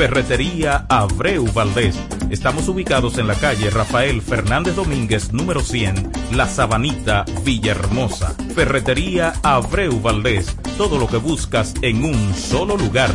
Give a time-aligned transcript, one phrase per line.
[0.00, 1.94] Ferretería Abreu Valdés.
[2.30, 8.34] Estamos ubicados en la calle Rafael Fernández Domínguez, número 100, La Sabanita, Villahermosa.
[8.54, 10.56] Ferretería Abreu Valdés.
[10.78, 13.10] Todo lo que buscas en un solo lugar.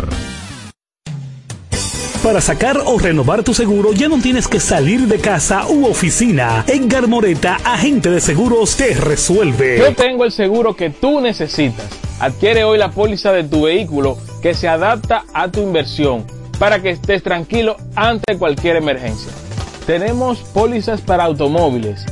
[2.21, 6.65] Para sacar o renovar tu seguro ya no tienes que salir de casa u oficina.
[6.67, 9.79] Edgar Moreta, agente de seguros, te resuelve.
[9.79, 11.87] Yo tengo el seguro que tú necesitas.
[12.19, 16.89] Adquiere hoy la póliza de tu vehículo que se adapta a tu inversión para que
[16.91, 19.31] estés tranquilo ante cualquier emergencia.
[19.85, 22.05] Tenemos pólizas para automóviles,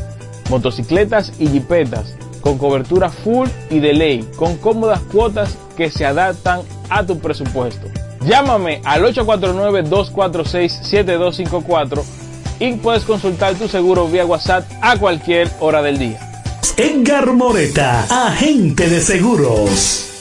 [0.49, 6.59] motocicletas y jipetas con cobertura full y de ley, con cómodas cuotas que se adaptan
[6.89, 7.87] a tu presupuesto.
[8.25, 12.03] Llámame al 849-246-7254
[12.59, 16.19] y puedes consultar tu seguro vía WhatsApp a cualquier hora del día.
[16.77, 20.12] Edgar Moreta, agente de seguros.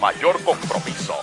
[0.00, 1.14] mayor compromiso.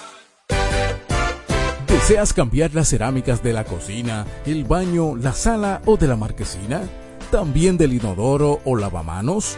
[1.87, 6.81] ¿Deseas cambiar las cerámicas de la cocina, el baño, la sala o de la marquesina?
[7.31, 9.57] ¿También del inodoro o lavamanos?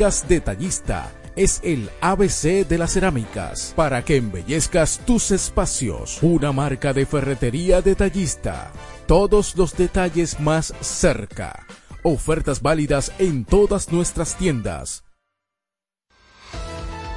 [0.00, 6.22] Detallista es el ABC de las cerámicas para que embellezcas tus espacios.
[6.22, 8.72] Una marca de ferretería detallista.
[9.06, 11.66] Todos los detalles más cerca.
[12.02, 15.04] Ofertas válidas en todas nuestras tiendas.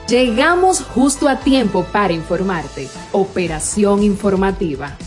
[0.09, 2.89] Llegamos justo a tiempo para informarte.
[3.13, 4.97] Operación informativa.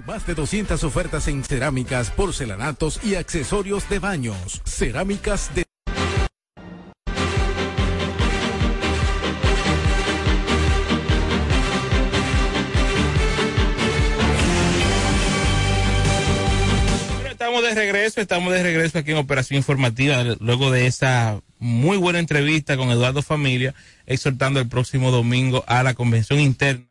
[0.05, 4.61] Más de 200 ofertas en cerámicas, porcelanatos y accesorios de baños.
[4.65, 5.63] Cerámicas de...
[17.93, 22.91] regreso, estamos de regreso aquí en Operación Informativa, luego de esa muy buena entrevista con
[22.91, 23.75] Eduardo Familia,
[24.07, 26.87] exhortando el próximo domingo a la convención interna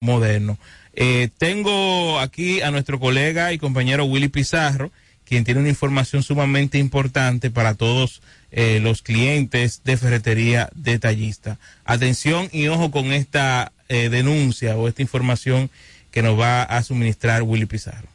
[0.00, 0.58] moderno.
[0.92, 4.90] Eh, tengo aquí a nuestro colega y compañero Willy Pizarro,
[5.24, 8.20] quien tiene una información sumamente importante para todos
[8.50, 11.58] eh, los clientes de ferretería detallista.
[11.84, 15.70] Atención y ojo con esta eh, denuncia o esta información
[16.10, 18.11] que nos va a suministrar Willy Pizarro.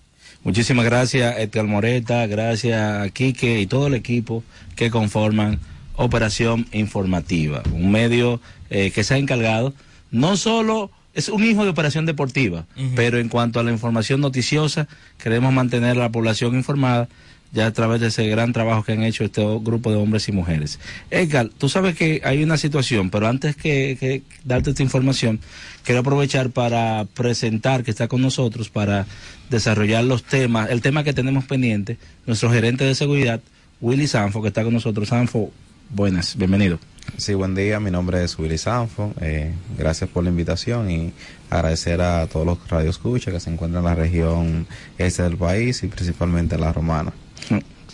[0.48, 4.46] Muchísimas gracias, Edgar Moreta, gracias a Quique y todo el equipo
[4.78, 5.60] que conforman
[5.98, 8.40] Operación Informativa, un medio
[8.70, 9.74] que se ha encargado
[10.10, 12.66] no solo es un hijo de operación deportiva,
[12.96, 17.10] pero en cuanto a la información noticiosa, queremos mantener a la población informada
[17.52, 20.32] ya a través de ese gran trabajo que han hecho este grupo de hombres y
[20.32, 20.80] mujeres.
[21.12, 25.40] Edgar, tú sabes que hay una situación, pero antes que, darte esta información,
[25.84, 29.06] quiero aprovechar para presentar que está con nosotros para
[29.50, 33.42] desarrollar los temas, el tema que tenemos pendiente, nuestro gerente de seguridad,
[33.80, 35.10] Willy Sanfo, que está con nosotros.
[35.10, 35.52] Sanfo,
[35.90, 36.80] buenas, bienvenido.
[37.16, 37.80] Sí, buen día.
[37.80, 39.14] Mi nombre es Willy Sanfo.
[39.22, 41.14] Eh, gracias por la invitación y
[41.50, 44.68] agradecer a todos los radioescuchas que se encuentran en la región
[44.98, 47.14] este del país y principalmente la romana.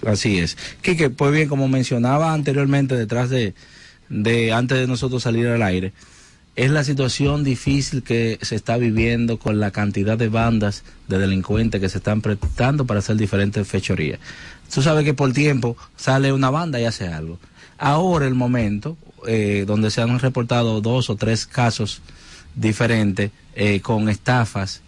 [0.06, 0.58] Así es.
[0.82, 3.54] Quique, pues bien, como mencionaba anteriormente, detrás de,
[4.10, 5.94] de antes de nosotros salir al aire,
[6.56, 11.82] es la situación difícil que se está viviendo con la cantidad de bandas de delincuentes
[11.82, 14.20] que se están prestando para hacer diferentes fechorías.
[14.72, 17.40] Tú sabes que por tiempo sale una banda y hace algo.
[17.78, 22.02] Ahora el momento eh, donde se han reportado dos o tres casos
[22.56, 24.82] diferentes eh, con estafas,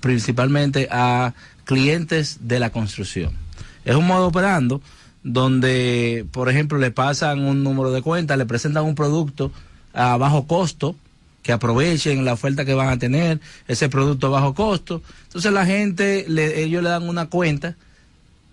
[0.00, 1.34] principalmente a
[1.64, 3.43] clientes de la construcción.
[3.84, 4.80] Es un modo operando
[5.22, 9.50] donde, por ejemplo, le pasan un número de cuenta, le presentan un producto
[9.92, 10.94] a bajo costo,
[11.42, 15.02] que aprovechen la oferta que van a tener, ese producto a bajo costo.
[15.24, 17.76] Entonces la gente, le, ellos le dan una cuenta,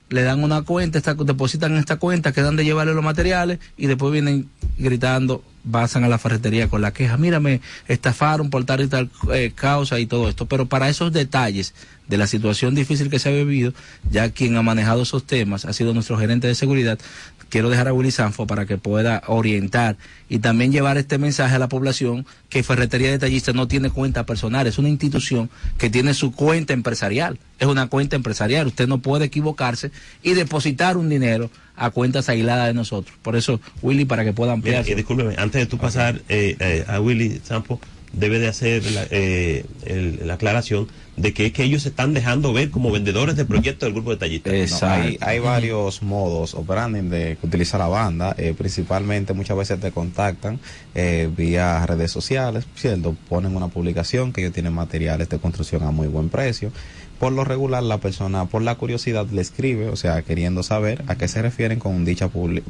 [0.10, 4.12] le dan una cuenta, esta, depositan esta cuenta, quedan de llevarle los materiales y después
[4.12, 9.10] vienen gritando, pasan a la ferretería con la queja, mírame, estafaron por tal y tal
[9.34, 10.46] eh, causa y todo esto.
[10.46, 11.74] Pero para esos detalles
[12.08, 13.74] de la situación difícil que se ha vivido,
[14.10, 17.00] ya quien ha manejado esos temas ha sido nuestro gerente de seguridad,
[17.50, 19.98] quiero dejar a Willy Sanfo para que pueda orientar
[20.28, 24.68] y también llevar este mensaje a la población que Ferretería Detallista no tiene cuenta personal,
[24.68, 29.25] es una institución que tiene su cuenta empresarial, es una cuenta empresarial, usted no puede
[29.25, 29.92] equivocarse
[30.24, 31.50] y depositar un dinero
[31.81, 33.18] a cuentas aisladas de nosotros.
[33.22, 34.83] Por eso, Willy, para que pueda ampliar.
[34.83, 37.80] Mira, discúlpeme, antes de tú pasar eh, eh, a Willy Sanfo,
[38.13, 40.88] debe de hacer la, eh, el, la aclaración
[41.18, 44.12] de que es que ellos se están dejando ver como vendedores de proyectos del grupo
[44.12, 44.81] de tallistas.
[44.81, 49.92] No, hay, hay, varios modos operando de utilizar la banda, eh, principalmente muchas veces te
[49.92, 50.60] contactan
[50.95, 53.16] eh, vía redes sociales, ¿cierto?
[53.30, 56.72] Ponen una publicación que ellos tienen materiales de construcción a muy buen precio
[57.21, 61.13] por lo regular la persona por la curiosidad le escribe, o sea, queriendo saber a
[61.18, 62.63] qué se refieren con dicha, publi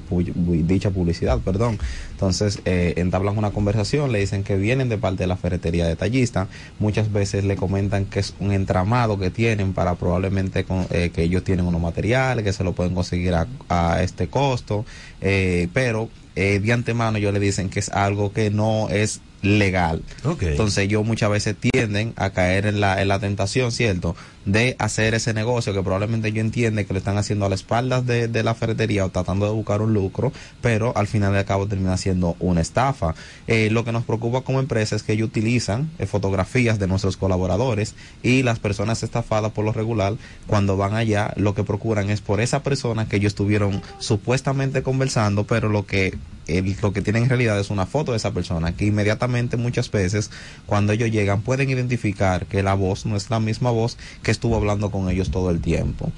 [0.63, 1.79] dicha publicidad, perdón.
[2.11, 6.49] Entonces, eh, entablan una conversación, le dicen que vienen de parte de la ferretería detallista,
[6.79, 11.23] muchas veces le comentan que es un entramado que tienen para probablemente con, eh, que
[11.23, 14.83] ellos tienen unos materiales, que se lo pueden conseguir a, a este costo,
[15.21, 20.03] eh, pero eh, de antemano ellos le dicen que es algo que no es legal.
[20.23, 20.49] Okay.
[20.49, 24.15] Entonces ellos muchas veces tienden a caer en la, en la tentación, ¿cierto?
[24.45, 28.05] De hacer ese negocio que probablemente ellos entienden que lo están haciendo a las espaldas
[28.05, 30.31] de, de, la ferretería o tratando de buscar un lucro,
[30.61, 33.15] pero al final de cabo termina siendo una estafa.
[33.47, 37.17] Eh, lo que nos preocupa como empresa es que ellos utilizan eh, fotografías de nuestros
[37.17, 40.15] colaboradores y las personas estafadas por lo regular,
[40.47, 45.45] cuando van allá, lo que procuran es por esa persona que ellos estuvieron supuestamente conversando,
[45.45, 46.17] pero lo que
[46.47, 49.89] el, lo que tienen en realidad es una foto de esa persona que inmediatamente muchas
[49.91, 50.31] veces
[50.65, 54.55] cuando ellos llegan pueden identificar que la voz no es la misma voz que estuvo
[54.55, 56.11] hablando con ellos todo el tiempo.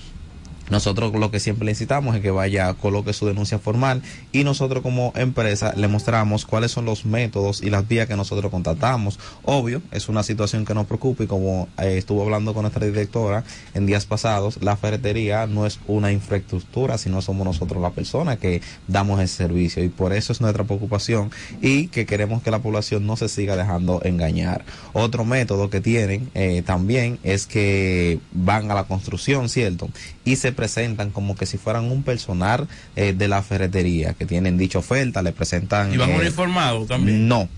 [0.70, 4.02] Nosotros lo que siempre le incitamos es que vaya, coloque su denuncia formal
[4.32, 8.50] y nosotros como empresa le mostramos cuáles son los métodos y las vías que nosotros
[8.52, 9.20] contratamos.
[9.44, 13.44] Obvio, es una situación que nos preocupa y como eh, estuvo hablando con nuestra directora
[13.74, 18.62] en días pasados, la ferretería no es una infraestructura, sino somos nosotros la persona que
[18.88, 21.32] damos ese servicio y por eso es nuestra preocupación
[21.62, 24.64] y que queremos que la población no se siga dejando engañar.
[24.94, 29.90] Otro método que tienen eh, también es que van a la construcción, ¿cierto?
[30.24, 34.58] Y se presentan como que si fueran un personal eh, de la ferretería que tienen
[34.58, 35.94] dicha oferta, le presentan.
[35.94, 37.28] ¿Y van eh, uniformados también?
[37.28, 37.50] No.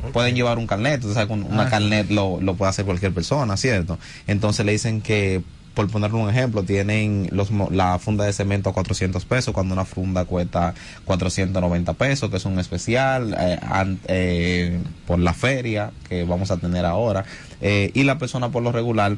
[0.00, 0.12] Okay.
[0.12, 3.56] Pueden llevar un carnet, o sea, una ah, carnet lo, lo puede hacer cualquier persona,
[3.56, 3.98] ¿cierto?
[4.26, 5.42] Entonces le dicen que
[5.74, 9.84] por ponerle un ejemplo, tienen los, la funda de cemento a 400 pesos cuando una
[9.84, 16.24] funda cuesta 490 pesos, que es un especial eh, an, eh, por la feria que
[16.24, 17.24] vamos a tener ahora.
[17.60, 19.16] Eh, y la persona por lo regular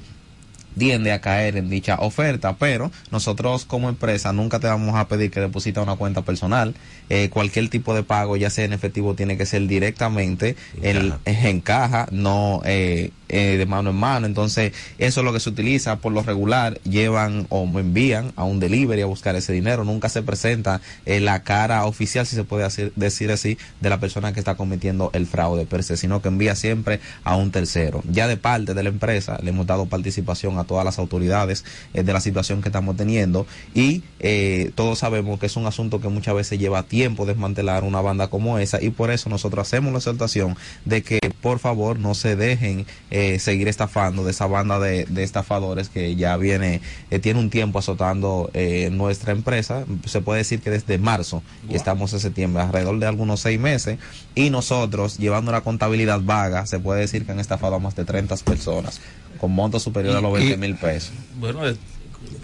[0.76, 5.30] tiende a caer en dicha oferta, pero nosotros como empresa nunca te vamos a pedir
[5.30, 6.74] que deposita una cuenta personal.
[7.10, 11.20] Eh, cualquier tipo de pago, ya sea en efectivo, tiene que ser directamente en, caja,
[11.24, 14.26] el, en caja no eh, eh, de mano en mano.
[14.26, 16.80] Entonces, eso es lo que se utiliza por lo regular.
[16.84, 19.82] Llevan o envían a un delivery a buscar ese dinero.
[19.82, 23.98] Nunca se presenta eh, la cara oficial, si se puede hacer, decir así, de la
[23.98, 28.04] persona que está cometiendo el fraude per se, sino que envía siempre a un tercero.
[28.08, 32.04] Ya de parte de la empresa, le hemos dado participación a todas las autoridades eh,
[32.04, 36.08] de la situación que estamos teniendo y eh, todos sabemos que es un asunto que
[36.08, 39.98] muchas veces lleva tiempo desmantelar una banda como esa y por eso nosotros hacemos la
[39.98, 42.86] exaltación de que por favor no se dejen
[43.24, 47.48] eh, seguir estafando de esa banda de, de estafadores que ya viene, eh, tiene un
[47.48, 49.84] tiempo azotando eh, nuestra empresa.
[50.04, 53.98] Se puede decir que desde marzo y estamos en septiembre, alrededor de algunos seis meses.
[54.34, 58.04] Y nosotros, llevando una contabilidad vaga, se puede decir que han estafado a más de
[58.04, 59.00] 30 personas
[59.38, 61.12] con montos superiores a los 20 mil pesos.
[61.38, 61.76] Bueno, eh,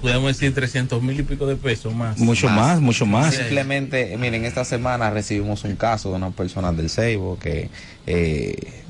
[0.00, 2.18] podemos decir 300 mil y pico de pesos más.
[2.18, 3.34] Mucho más, mucho más.
[3.34, 7.68] Simplemente, miren, esta semana recibimos un caso de una persona del Seibo que
[8.06, 8.82] eh,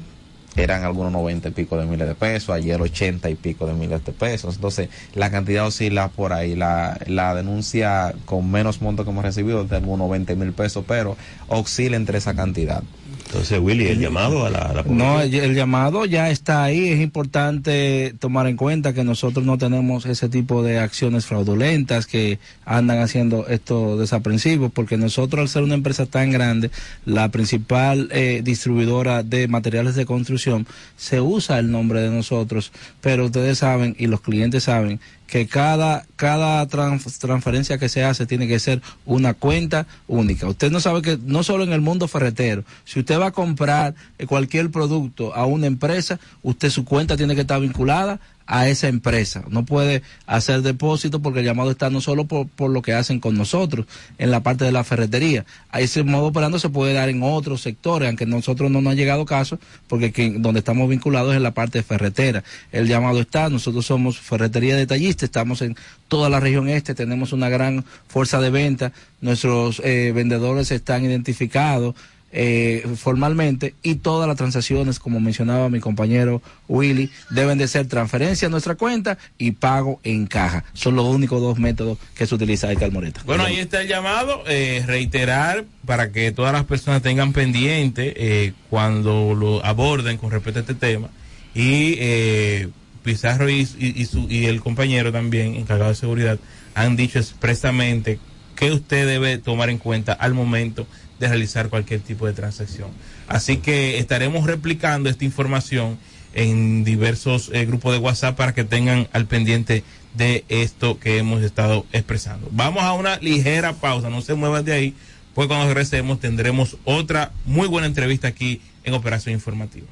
[0.56, 4.04] eran algunos 90 y pico de miles de pesos, ayer 80 y pico de miles
[4.04, 4.56] de pesos.
[4.56, 6.56] Entonces, la cantidad oscila por ahí.
[6.56, 10.84] La, la denuncia con menos monto que hemos recibido es de algunos 20 mil pesos,
[10.86, 11.16] pero
[11.48, 12.82] oscila entre esa cantidad.
[13.30, 16.88] Entonces, Willy, el llamado a la, a la No, el, el llamado ya está ahí.
[16.88, 22.40] Es importante tomar en cuenta que nosotros no tenemos ese tipo de acciones fraudulentas que
[22.64, 26.72] andan haciendo estos desaprensivos, porque nosotros, al ser una empresa tan grande,
[27.04, 33.26] la principal eh, distribuidora de materiales de construcción, se usa el nombre de nosotros, pero
[33.26, 34.98] ustedes saben y los clientes saben
[35.30, 40.48] que cada, cada trans- transferencia que se hace tiene que ser una cuenta única.
[40.48, 43.94] Usted no sabe que no solo en el mundo ferretero, si usted va a comprar
[44.26, 49.44] cualquier producto a una empresa, usted su cuenta tiene que estar vinculada a esa empresa.
[49.48, 53.20] No puede hacer depósito porque el llamado está no solo por, por lo que hacen
[53.20, 53.86] con nosotros
[54.18, 55.44] en la parte de la ferretería.
[55.70, 58.96] A ese modo operando se puede dar en otros sectores, aunque nosotros no nos ha
[58.96, 62.42] llegado caso, porque que- donde estamos vinculados es en la parte ferretera.
[62.72, 65.76] El llamado está, nosotros somos ferretería detallista, estamos en
[66.08, 71.94] toda la región este, tenemos una gran fuerza de venta, nuestros eh, vendedores están identificados
[72.32, 78.46] eh, formalmente y todas las transacciones, como mencionaba mi compañero Willy, deben de ser transferencia
[78.46, 80.64] a nuestra cuenta y pago en caja.
[80.72, 83.22] Son los únicos dos métodos que se utiliza ahí, Calmoreta.
[83.26, 88.52] Bueno, ahí está el llamado, eh, reiterar para que todas las personas tengan pendiente eh,
[88.68, 91.08] cuando lo aborden con respecto a este tema.
[91.54, 92.68] Y eh,
[93.02, 96.38] Pizarro y, y- y su- y el compañero también, encargado de seguridad,
[96.74, 98.18] han dicho expresamente
[98.60, 100.86] que usted debe tomar en cuenta al momento
[101.18, 102.90] de realizar cualquier tipo de transacción.
[103.26, 105.96] Así que estaremos replicando esta información
[106.34, 111.42] en diversos eh, grupos de WhatsApp para que tengan al pendiente de esto que hemos
[111.42, 112.48] estado expresando.
[112.50, 114.94] Vamos a una ligera pausa, no se muevan de ahí,
[115.34, 119.86] pues cuando regresemos tendremos otra muy buena entrevista aquí en Operación Informativa.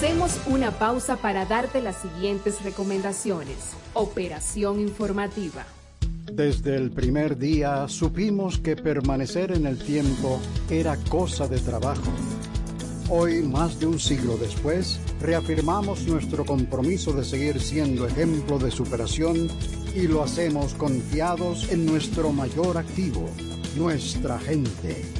[0.00, 3.74] Hacemos una pausa para darte las siguientes recomendaciones.
[3.92, 5.66] Operación informativa.
[6.32, 10.40] Desde el primer día supimos que permanecer en el tiempo
[10.70, 12.10] era cosa de trabajo.
[13.10, 19.50] Hoy, más de un siglo después, reafirmamos nuestro compromiso de seguir siendo ejemplo de superación
[19.94, 23.28] y lo hacemos confiados en nuestro mayor activo,
[23.76, 25.19] nuestra gente.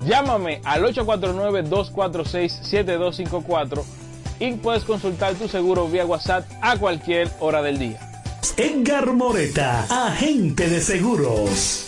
[0.00, 3.84] Llámame al 849-246-7254
[4.40, 7.98] y puedes consultar tu seguro vía WhatsApp a cualquier hora del día.
[8.56, 11.87] Edgar Moreta, agente de seguros.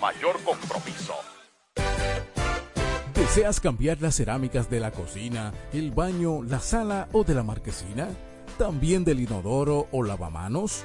[0.00, 1.14] mayor compromiso.
[3.14, 8.08] ¿Deseas cambiar las cerámicas de la cocina, el baño, la sala o de la marquesina?
[8.58, 10.84] ¿También del inodoro o lavamanos?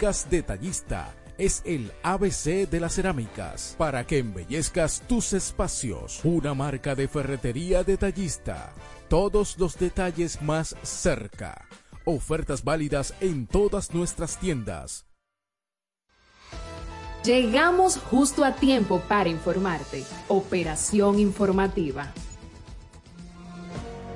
[0.00, 6.20] Detallista es el ABC de las cerámicas para que embellezcas tus espacios.
[6.24, 8.72] Una marca de ferretería detallista.
[9.08, 11.66] Todos los detalles más cerca.
[12.06, 15.04] Ofertas válidas en todas nuestras tiendas.
[17.22, 20.04] Llegamos justo a tiempo para informarte.
[20.28, 22.10] Operación informativa.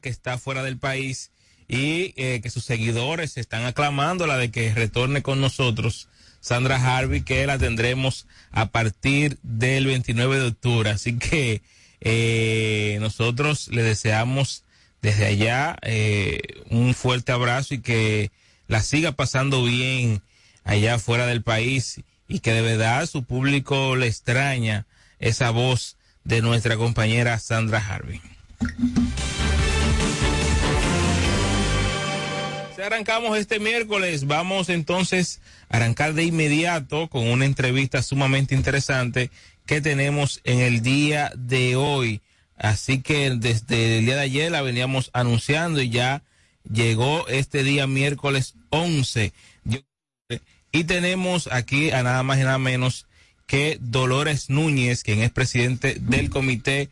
[0.00, 1.30] Que está fuera del país
[1.68, 6.08] y eh, que sus seguidores están aclamando la de que retorne con nosotros
[6.40, 10.90] Sandra Harvey, que la tendremos a partir del 29 de octubre.
[10.90, 11.60] Así que
[12.00, 14.64] eh, nosotros le deseamos
[15.02, 18.30] desde allá eh, un fuerte abrazo y que
[18.66, 20.22] la siga pasando bien
[20.64, 24.86] allá fuera del país y que de verdad su público le extraña
[25.18, 28.20] esa voz de nuestra compañera Sandra Harvey.
[32.86, 34.26] Arrancamos este miércoles.
[34.26, 39.30] Vamos entonces a arrancar de inmediato con una entrevista sumamente interesante
[39.66, 42.20] que tenemos en el día de hoy.
[42.56, 46.22] Así que desde el día de ayer la veníamos anunciando y ya
[46.70, 49.32] llegó este día miércoles 11.
[50.70, 53.06] Y tenemos aquí a nada más y nada menos
[53.46, 56.90] que Dolores Núñez, quien es presidente del Comité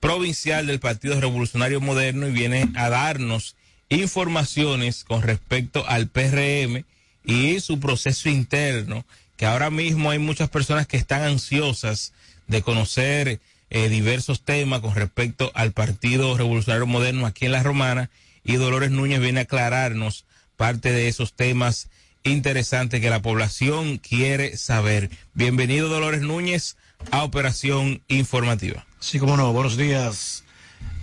[0.00, 3.56] Provincial del Partido Revolucionario Moderno y viene a darnos
[3.88, 6.84] informaciones con respecto al PRM
[7.24, 9.04] y su proceso interno,
[9.36, 12.12] que ahora mismo hay muchas personas que están ansiosas
[12.46, 18.10] de conocer eh, diversos temas con respecto al Partido Revolucionario Moderno aquí en La Romana
[18.44, 21.88] y Dolores Núñez viene a aclararnos parte de esos temas
[22.22, 25.10] interesantes que la población quiere saber.
[25.32, 26.76] Bienvenido Dolores Núñez
[27.10, 28.86] a Operación Informativa.
[29.00, 30.43] Sí, como no, buenos días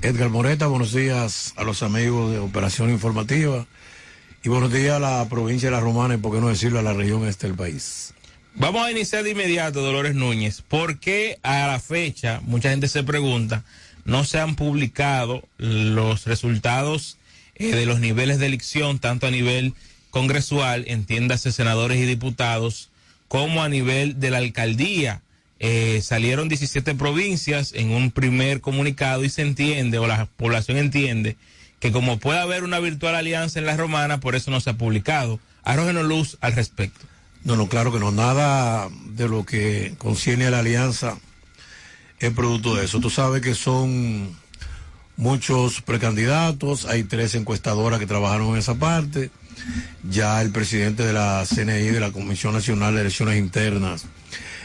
[0.02, 3.68] Edgar Moreta, buenos días a los amigos de Operación Informativa
[4.44, 6.82] y buenos días a la provincia de La Romana y por qué no decirlo a
[6.82, 8.14] la región este del país.
[8.56, 10.62] Vamos a iniciar de inmediato, Dolores Núñez.
[10.62, 13.64] ¿Por qué a la fecha, mucha gente se pregunta,
[14.04, 17.18] no se han publicado los resultados
[17.56, 19.74] eh, de los niveles de elección, tanto a nivel
[20.10, 22.90] congresual, entiéndase senadores y diputados,
[23.28, 25.22] como a nivel de la alcaldía?
[25.64, 31.38] Eh, salieron 17 provincias en un primer comunicado y se entiende, o la población entiende,
[31.80, 34.74] que como puede haber una virtual alianza en la romana, por eso no se ha
[34.74, 35.40] publicado.
[35.64, 37.06] Arrógenos luz al respecto.
[37.44, 38.12] No, no, claro que no.
[38.12, 41.20] Nada de lo que concierne a la alianza
[42.18, 43.00] es producto de eso.
[43.00, 44.36] Tú sabes que son
[45.16, 49.30] muchos precandidatos, hay tres encuestadoras que trabajaron en esa parte.
[50.04, 54.06] Ya el presidente de la CNI, de la Comisión Nacional de Elecciones Internas,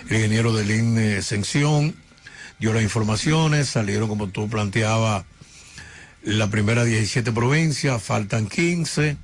[0.08, 1.94] el ingeniero del INE Ascensión,
[2.58, 5.24] dio las informaciones, salieron como tú planteabas
[6.22, 9.16] la primera 17 provincias, faltan 15,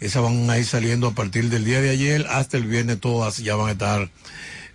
[0.00, 3.38] esas van a ir saliendo a partir del día de ayer hasta el viernes todas
[3.38, 4.08] ya van a estar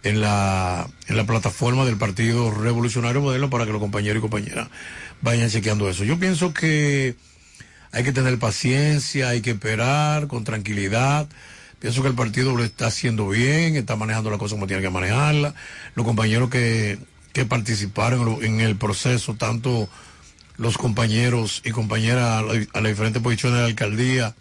[0.04, 4.68] en la, en la plataforma del Partido Revolucionario Modelo para que los compañeros y compañeras
[5.22, 6.04] vayan chequeando eso.
[6.04, 7.16] Yo pienso que
[7.94, 11.30] hay que tener paciencia, hay que esperar con tranquilidad.
[11.80, 14.90] Pienso que el partido lo está haciendo bien, está manejando la cosa como tiene que
[14.90, 15.54] manejarla.
[15.94, 16.98] Los compañeros que,
[17.34, 19.88] que participaron en el proceso, tanto
[20.58, 24.36] los compañeros y compañeras a las diferentes posiciones de la alcaldía,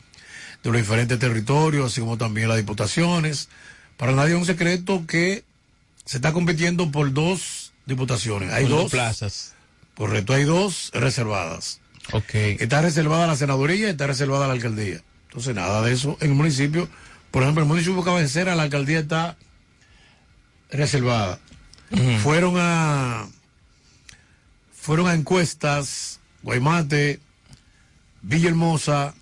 [0.62, 3.50] de los diferentes territorios, así como también las diputaciones.
[3.98, 5.44] Para nadie es un secreto que
[6.06, 8.50] se está compitiendo por dos diputaciones.
[8.50, 9.52] Hay dos, plazas.
[9.94, 11.81] Correcto, hay dos reservadas.
[12.10, 12.34] Ok.
[12.34, 15.00] Está reservada la senaduría y está reservada la alcaldía.
[15.28, 16.88] Entonces, nada de eso en el municipio.
[17.30, 19.36] Por ejemplo, el municipio cabecera, la alcaldía está
[20.70, 21.38] reservada.
[22.22, 23.26] Fueron a
[24.72, 27.20] fueron a encuestas Guaymate,
[28.22, 29.14] Villahermosa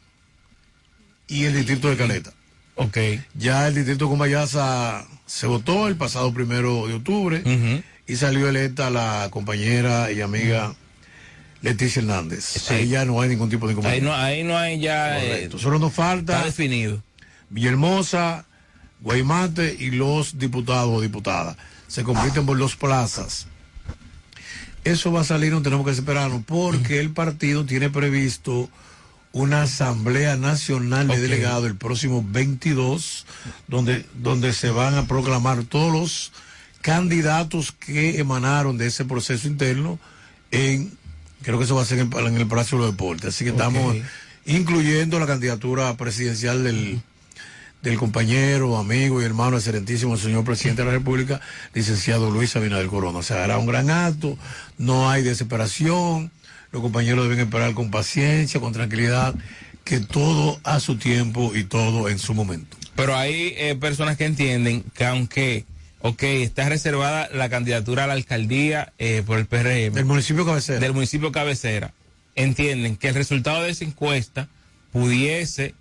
[1.29, 2.33] y el distrito de Caleta.
[2.77, 2.97] Ok.
[3.35, 8.89] Ya el distrito de Cumbayasa se votó el pasado primero de octubre y salió electa
[8.89, 10.75] la compañera y amiga
[11.63, 12.71] Leticia Hernández.
[12.71, 15.23] Ahí ya no hay ningún tipo de Ahí no, ahí no hay ya.
[15.23, 16.35] Eh, Solo nos falta.
[16.35, 17.03] Está definido.
[17.51, 18.47] Villahermosa,
[19.01, 21.57] Guaymate y los diputados o diputadas.
[21.87, 23.47] Se compiten por dos plazas.
[24.85, 28.71] Eso va a salir, no tenemos que esperarlo, porque el partido tiene previsto
[29.33, 33.27] una asamblea nacional de delegados el próximo 22,
[33.69, 36.33] donde, donde se van a proclamar todos los
[36.81, 39.99] candidatos que emanaron de ese proceso interno
[40.51, 40.97] en,
[41.43, 43.35] creo que eso va a ser en, en el Palacio de los Deportes.
[43.35, 43.97] Así que estamos
[44.47, 47.01] incluyendo la candidatura presidencial del,
[47.83, 51.41] del compañero, amigo y hermano excelentísimo señor presidente de la República,
[51.75, 53.19] licenciado Luis Abinader Corona.
[53.19, 54.37] O sea, hará un gran acto,
[54.79, 56.31] no hay desesperación,
[56.73, 59.35] los compañeros deben esperar con paciencia, con tranquilidad,
[59.85, 62.77] que todo a su tiempo y todo en su momento.
[62.95, 65.65] Pero hay eh, personas que entienden que aunque,
[66.01, 69.95] ok, está reservada la candidatura a la alcaldía eh, por el PRM.
[69.95, 70.81] Del municipio cabecera.
[70.81, 71.93] Del municipio cabecera.
[72.35, 74.49] Entienden que el resultado de esa encuesta
[74.93, 75.75] pudiese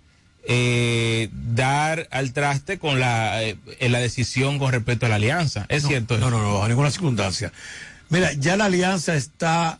[0.46, 5.66] eh, dar al traste con la, eh, la decisión con respecto a la alianza.
[5.68, 6.18] ¿Es no, cierto?
[6.18, 7.52] No, no, no, bajo ninguna circunstancia.
[8.08, 9.78] Mira, ya la alianza está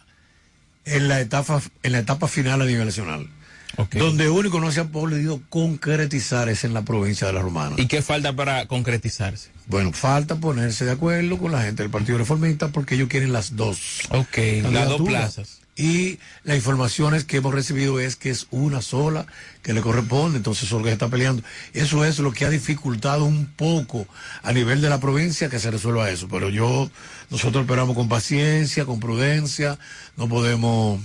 [0.84, 3.28] en la etapa, en la etapa final a nivel nacional.
[3.76, 4.00] Okay.
[4.00, 7.76] Donde único no se ha podido concretizar es en la provincia de La Romana.
[7.78, 9.50] ¿Y qué falta para concretizarse?
[9.70, 13.54] Bueno, falta ponerse de acuerdo con la gente del Partido Reformista porque ellos quieren las
[13.54, 14.00] dos.
[14.10, 14.36] Ok,
[14.68, 15.60] las dos plazas.
[15.76, 19.26] Y las informaciones que hemos recibido es que es una sola
[19.62, 21.44] que le corresponde, entonces se está peleando.
[21.72, 24.08] Eso es lo que ha dificultado un poco
[24.42, 26.26] a nivel de la provincia que se resuelva eso.
[26.28, 26.90] Pero yo,
[27.30, 29.78] nosotros esperamos con paciencia, con prudencia,
[30.16, 31.00] no podemos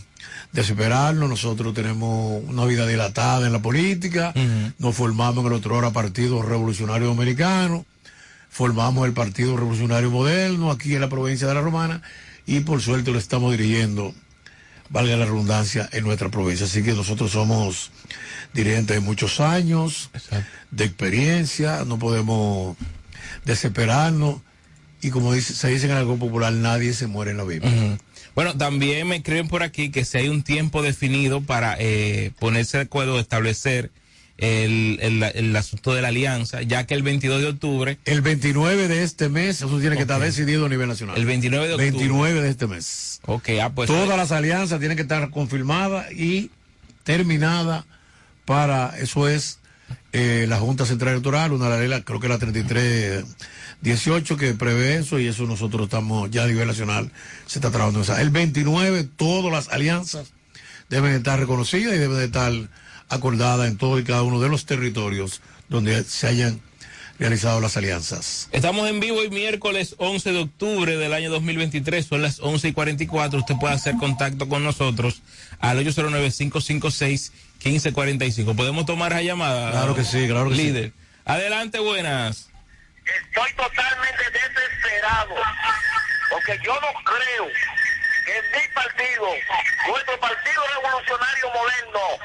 [0.54, 4.74] desesperarnos, nosotros tenemos una vida dilatada en la política, uh -huh.
[4.80, 7.86] nos formamos en el otro hora Partido Revolucionario Americano,
[8.56, 12.02] formamos el Partido Revolucionario Moderno aquí en la provincia de La Romana
[12.46, 14.16] y por suerte lo estamos dirigiendo
[14.88, 16.66] valga la redundancia, en nuestra provincia.
[16.66, 17.92] Así que nosotros somos
[18.54, 20.48] dirigentes de muchos años, Exacto.
[20.72, 22.78] de experiencia, no podemos
[23.44, 24.38] desesperarnos
[25.02, 27.70] y como dice, se dice en algo popular, nadie se muere en la Biblia.
[27.70, 28.00] Uh -huh.
[28.36, 32.78] Bueno, también me escriben por aquí que si hay un tiempo definido para eh, ponerse
[32.78, 33.92] de acuerdo, establecer
[34.38, 37.98] el, el, el, asunto de la alianza, ya que el 22 de octubre...
[38.06, 39.98] El 29 de este mes, eso tiene okay.
[39.98, 41.18] que estar decidido a nivel nacional.
[41.18, 41.92] El 29 de octubre.
[41.92, 43.22] 29 de este mes.
[43.26, 43.88] Ok, ah, pues...
[43.88, 44.18] Todas eh.
[44.18, 46.52] las alianzas tienen que estar confirmadas y
[47.04, 47.86] terminadas
[48.44, 49.60] para, eso es
[50.12, 55.28] eh, la Junta Central Electoral, una ley, creo que la 3318 que prevé eso y
[55.28, 57.12] eso nosotros estamos ya a nivel nacional,
[57.46, 58.22] se está trabajando esa.
[58.22, 60.34] El 29, todas las alianzas
[60.90, 62.52] deben estar reconocidas y deben estar
[63.10, 66.62] acordada en todo y cada uno de los territorios donde se hayan
[67.18, 68.50] realizado las alianzas.
[68.52, 72.74] Estamos en vivo hoy miércoles 11 de octubre del año 2023, son las 11 y
[72.74, 73.40] 44.
[73.40, 75.22] Usted puede hacer contacto con nosotros
[75.60, 78.56] al 809-556-1545.
[78.56, 79.72] ¿Podemos tomar la llamada?
[79.72, 80.88] Claro que sí, claro que líder.
[80.88, 80.94] sí.
[81.26, 82.50] Adelante, buenas.
[83.06, 85.36] Estoy totalmente desesperado
[86.30, 87.48] porque yo no creo
[88.26, 89.28] en mi partido,
[89.88, 92.20] nuestro Partido Revolucionario Moderno,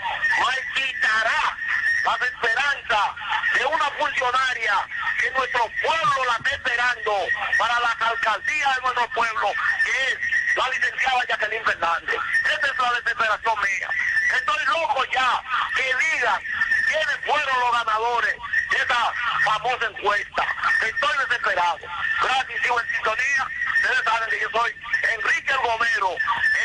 [0.75, 1.57] quitará
[2.05, 3.15] las esperanzas
[3.55, 4.75] de una funcionaria
[5.21, 7.13] que nuestro pueblo la está esperando
[7.59, 9.53] para la alcaldía de nuestro pueblo,
[9.85, 12.17] que es la licenciada Jacqueline Fernández.
[12.45, 13.89] Esa es la desesperación mía.
[14.37, 15.43] Estoy loco ya
[15.77, 16.41] que digan
[16.89, 18.37] quiénes fueron los ganadores
[18.71, 19.13] de esta
[19.45, 20.47] famosa encuesta.
[20.83, 21.79] Estoy desesperado.
[22.23, 23.47] Gracias, sigo en sintonía.
[23.81, 24.71] Ustedes saben que yo soy
[25.16, 25.53] Enrique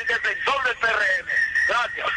[0.02, 1.28] el defensor del PRM.
[1.68, 2.08] Gracias.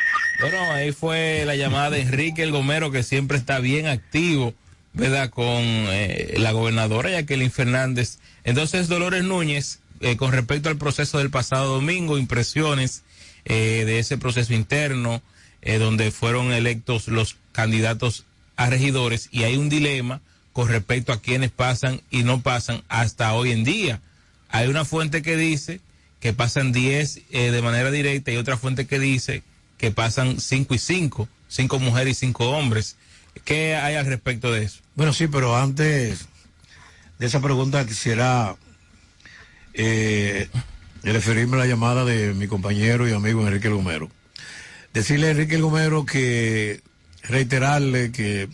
[0.41, 4.55] Bueno, ahí fue la llamada de Enrique el Gomero, que siempre está bien activo,
[4.93, 5.31] ¿verdad?
[5.31, 8.19] Con eh, la gobernadora Jacqueline Fernández.
[8.45, 13.03] Entonces, Dolores Núñez, eh, con respecto al proceso del pasado domingo, impresiones
[13.45, 15.23] eh, de ese proceso interno,
[15.63, 18.25] eh, donde fueron electos los candidatos
[18.57, 20.21] a regidores, y hay un dilema
[20.53, 24.01] con respecto a quienes pasan y no pasan hasta hoy en día.
[24.51, 25.81] Hay una fuente que dice
[26.21, 29.43] que pasan 10 eh, de manera directa y otra fuente que dice
[29.77, 32.97] que pasan 5 y 5, 5 mujeres y 5 hombres.
[33.45, 34.81] ¿Qué hay al respecto de eso?
[34.97, 36.27] Bueno, sí, pero antes
[37.19, 38.57] de esa pregunta quisiera
[39.75, 40.49] eh,
[41.05, 44.11] referirme a la llamada de mi compañero y amigo Enrique Gomero.
[44.93, 46.81] Decirle a Enrique Gomero que
[47.23, 48.49] reiterarle que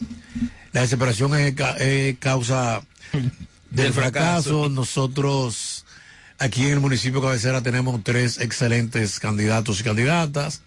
[0.73, 3.31] la desesperación es, es causa del,
[3.71, 4.65] Del fracaso.
[4.65, 4.69] fracaso.
[4.69, 5.74] Nosotros
[6.39, 10.63] aquí en el municipio de cabecera tenemos tres excelentes candidatos y candidatas.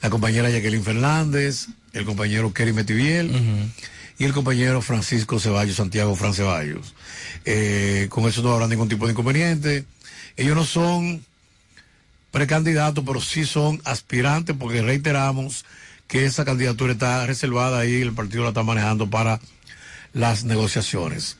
[0.00, 3.70] La compañera Jacqueline Fernández, el compañero Kerry Metiviel
[4.18, 6.94] y el compañero Francisco Ceballos, Santiago Fran Ceballos.
[7.44, 9.84] Eh, con eso no habrá ningún tipo de inconveniente.
[10.36, 11.24] Ellos no son
[12.30, 15.64] precandidatos, pero sí son aspirantes, porque reiteramos
[16.08, 19.40] que esa candidatura está reservada ahí, el partido la está manejando para
[20.12, 21.38] las negociaciones.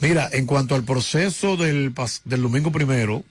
[0.00, 1.92] Mira, en cuanto al proceso del,
[2.24, 3.22] del domingo primero,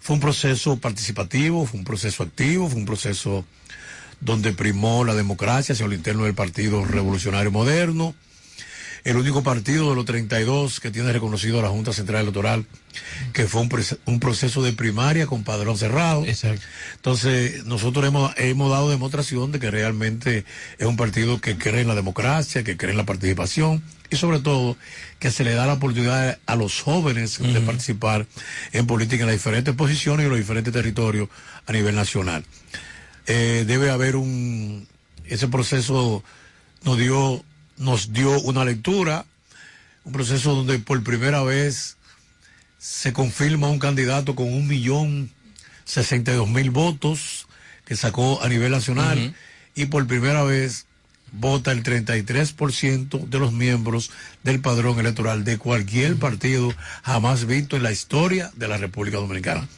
[0.00, 3.44] fue un proceso participativo, fue un proceso activo, fue un proceso
[4.20, 8.14] donde primó la democracia hacia lo interno del Partido Revolucionario Moderno,
[9.08, 12.66] el único partido de los 32 que tiene reconocido la Junta Central Electoral,
[13.32, 16.26] que fue un, proceso de primaria con padrón cerrado.
[16.26, 20.44] Entonces, nosotros hemos, hemos dado demostración de que realmente
[20.76, 24.40] es un partido que cree en la democracia, que cree en la participación y sobre
[24.40, 24.76] todo
[25.18, 28.26] que se le da la oportunidad a los jóvenes de participar
[28.72, 31.30] en política en las diferentes posiciones y en los diferentes territorios
[31.66, 32.44] a nivel nacional.
[33.26, 34.86] Eh, debe haber un,
[35.24, 36.22] ese proceso
[36.84, 37.44] nos dio,
[37.78, 39.24] nos dio una lectura,
[40.04, 41.96] un proceso donde por primera vez
[42.78, 45.30] se confirma un candidato con un millón
[45.84, 47.46] sesenta y dos mil votos
[47.84, 49.34] que sacó a nivel nacional
[49.74, 50.86] y por primera vez
[51.32, 54.10] vota el 33% de los miembros
[54.42, 59.68] del padrón electoral de cualquier partido jamás visto en la historia de la República Dominicana.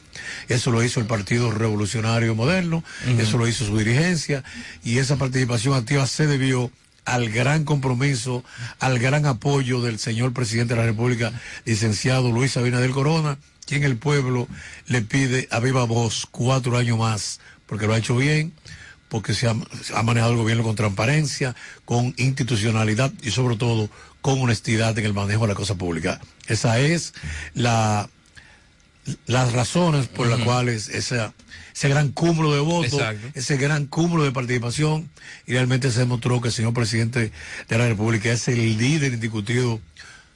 [0.49, 2.83] Eso lo hizo el Partido Revolucionario Moderno,
[3.17, 4.43] eso lo hizo su dirigencia
[4.83, 6.71] y esa participación activa se debió
[7.05, 8.43] al gran compromiso,
[8.79, 11.31] al gran apoyo del señor presidente de la República,
[11.65, 14.47] licenciado Luis Abinader Corona, quien el pueblo
[14.87, 18.53] le pide a viva voz cuatro años más, porque lo ha hecho bien,
[19.09, 23.89] porque se ha, se ha manejado el gobierno con transparencia, con institucionalidad y sobre todo
[24.21, 26.21] con honestidad en el manejo de la cosa pública.
[26.47, 27.13] Esa es
[27.53, 28.09] la
[29.25, 31.33] las razones por las cuales esa,
[31.73, 33.27] ese gran cúmulo de votos, Exacto.
[33.33, 35.09] ese gran cúmulo de participación,
[35.47, 37.31] y realmente se demostró que el señor presidente
[37.67, 39.79] de la República es el líder indiscutido,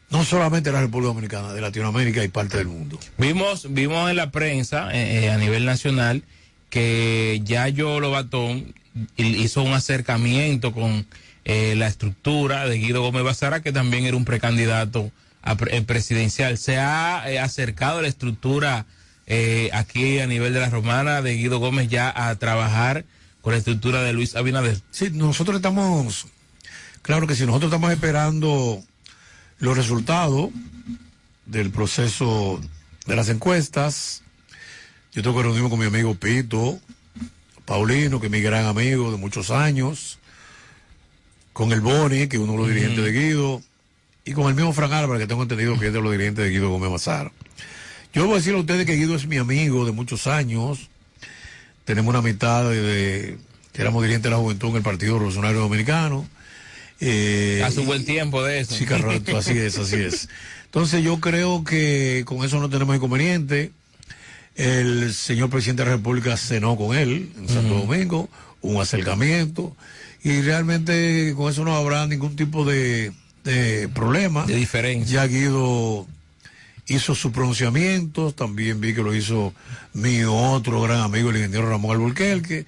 [0.10, 3.00] no solamente de la República Dominicana, de Latinoamérica y parte del mundo.
[3.18, 6.24] Vimos, vimos en la prensa eh, eh, a nivel nacional
[6.70, 8.74] que Yayo Lobatón
[9.18, 11.06] hizo un acercamiento con
[11.44, 16.58] eh, la estructura de Guido Gómez Bazara, que también era un precandidato a pre- presidencial.
[16.58, 18.86] Se ha eh, acercado la estructura
[19.28, 23.06] eh, aquí a nivel de la romana de Guido Gómez ya a trabajar
[23.42, 24.80] con la estructura de Luis Abinader.
[24.92, 26.28] Sí, nosotros estamos,
[27.02, 28.84] claro que si nosotros estamos esperando
[29.60, 30.50] los resultados
[31.46, 32.60] del proceso
[33.06, 34.24] de las encuestas.
[35.14, 36.80] Yo tengo que reunirme con mi amigo Pito,
[37.66, 40.20] Paulino, que es mi gran amigo de muchos años,
[41.54, 43.62] con el Boni, que es uno de los dirigentes de Guido,
[44.26, 46.52] y con el mismo Fran Álvarez, que tengo entendido que es de los dirigentes de
[46.52, 47.32] Guido Gómez Mazar.
[48.16, 50.90] Yo voy a decirle a ustedes que Guido es mi amigo de muchos años.
[51.84, 53.38] Tenemos una mitad de, de-
[53.74, 56.28] que éramos dirigentes de la juventud en el Partido Revolucionario Dominicano.
[57.02, 58.74] Eh, Hace un buen tiempo de eso.
[58.74, 60.30] Sí, correcto, así es, así es.
[60.66, 63.72] Entonces yo creo que con eso no tenemos inconveniente.
[64.56, 68.30] El señor presidente de la República cenó con él en Santo Domingo,
[68.62, 69.76] un acercamiento,
[70.24, 73.12] y realmente con eso no habrá ningún tipo de,
[73.44, 74.46] de problema.
[74.46, 75.26] De diferencia.
[75.26, 76.08] Ya Guido
[76.88, 79.54] hizo sus pronunciamientos, también vi que lo hizo
[79.94, 82.66] mi otro gran amigo, el ingeniero Ramón Alburquerque,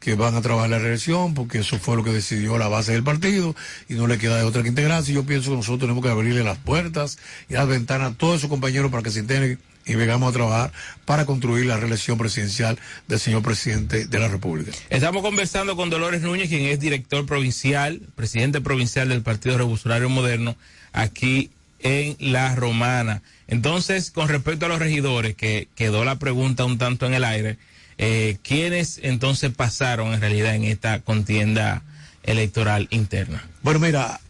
[0.00, 3.04] que van a trabajar la reelección, porque eso fue lo que decidió la base del
[3.04, 3.54] partido,
[3.88, 5.12] y no le queda de otra que integrarse.
[5.12, 8.50] Yo pienso que nosotros tenemos que abrirle las puertas y las ventanas a todos esos
[8.50, 10.72] compañeros para que se integren y vengamos a trabajar
[11.04, 12.78] para construir la reelección presidencial
[13.08, 14.72] del señor presidente de la República.
[14.88, 20.56] Estamos conversando con Dolores Núñez, quien es director provincial, presidente provincial del Partido Revolucionario Moderno,
[20.92, 21.50] aquí
[21.82, 23.22] en La Romana.
[23.48, 27.58] Entonces, con respecto a los regidores, que quedó la pregunta un tanto en el aire,
[27.98, 31.82] eh, ¿quiénes entonces pasaron en realidad en esta contienda
[32.22, 33.46] electoral interna?
[33.62, 34.20] Bueno, mira,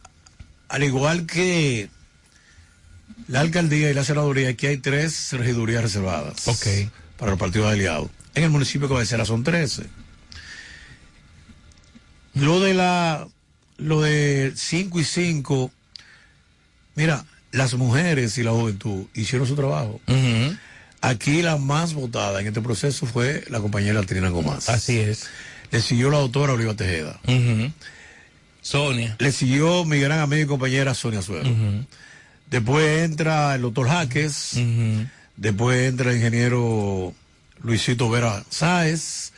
[0.68, 1.88] al igual que
[3.28, 6.48] la alcaldía y la senaduría, aquí hay tres regidurías reservadas.
[6.48, 6.90] Ok.
[7.16, 8.10] Para los partidos aliados.
[8.34, 9.84] En el municipio de Cabecera son 13.
[12.34, 13.28] Lo de la,
[13.76, 15.70] lo de 5 y 5,
[16.94, 20.00] mira, las mujeres y la juventud hicieron su trabajo.
[21.00, 24.68] Aquí la más votada en este proceso fue la compañera Trina Gómez.
[24.68, 25.28] Así es.
[25.70, 27.20] Le siguió la doctora Oliva Tejeda.
[28.60, 29.16] Sonia.
[29.18, 31.48] Le siguió mi gran amiga y compañera Sonia Suero.
[32.50, 34.60] Después entra el doctor Jaques.
[35.36, 37.14] Después entra el ingeniero
[37.62, 39.32] Luisito Vera Sáez.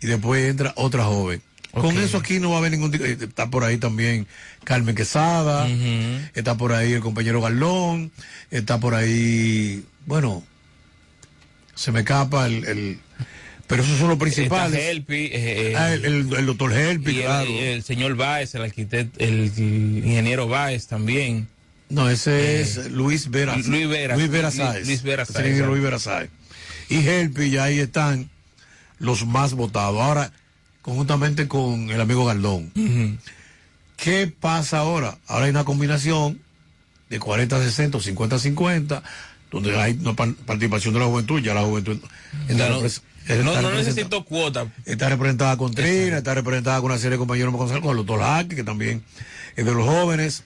[0.00, 1.42] Y después entra otra joven.
[1.80, 2.94] Con eso aquí no va a haber ningún...
[2.94, 4.26] eh, Está por ahí también
[4.64, 5.66] Carmen Quesada.
[6.34, 8.10] Está por ahí el compañero Galón.
[8.50, 9.84] Está por ahí...
[10.06, 10.44] Bueno,
[11.74, 12.64] se me escapa el...
[12.64, 12.98] el-
[13.66, 14.80] pero esos son los principales.
[15.08, 17.50] Eh, Ah, el, el- el doctor Helpi, claro.
[17.50, 21.48] el, señor Báez, el arquitecto, el, ingeniero Báez también.
[21.90, 23.56] No, ese Eh, es Luis Vera.
[23.56, 24.16] Luis Vera.
[24.16, 24.86] Luis Vera Luis- Sáez.
[24.86, 25.58] Luis Vera Sáez.
[25.66, 26.30] Luis Vera Sáez.
[26.88, 28.30] Y Helpi, y ahí están
[28.98, 30.00] los más votados.
[30.00, 30.32] Ahora,
[30.88, 32.72] conjuntamente con el amigo Galdón.
[33.96, 35.18] ¿Qué pasa ahora?
[35.26, 36.40] Ahora hay una combinación
[37.10, 39.02] de 40-60 o 50-50,
[39.50, 41.98] donde hay una par- participación de la juventud, ya la juventud
[43.44, 44.66] no, necesito cuota.
[44.86, 48.56] Está representada con Trina, está representada con una serie de compañeros con el doctor Jaque,
[48.56, 49.02] que también
[49.56, 50.44] es de los jóvenes.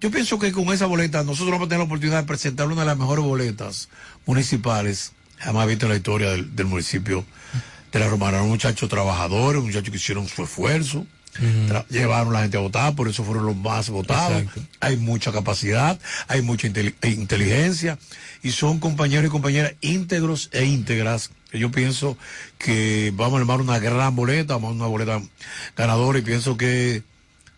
[0.00, 2.82] Yo pienso que con esa boleta nosotros vamos a tener la oportunidad de presentar una
[2.82, 3.88] de las mejores boletas
[4.26, 7.24] municipales jamás visto en la historia del, del municipio
[7.92, 8.42] de la Romana.
[8.42, 11.06] Un muchacho trabajador, un muchacho que hicieron su esfuerzo,
[11.88, 14.42] llevaron a la gente a votar, por eso fueron los más votados.
[14.80, 17.98] Hay mucha capacidad, hay mucha intel- e inteligencia
[18.42, 21.30] y son compañeros y compañeras íntegros e íntegras.
[21.52, 22.16] Yo pienso
[22.58, 25.22] que vamos a armar una gran boleta, vamos a una boleta
[25.76, 27.02] ganadora y pienso que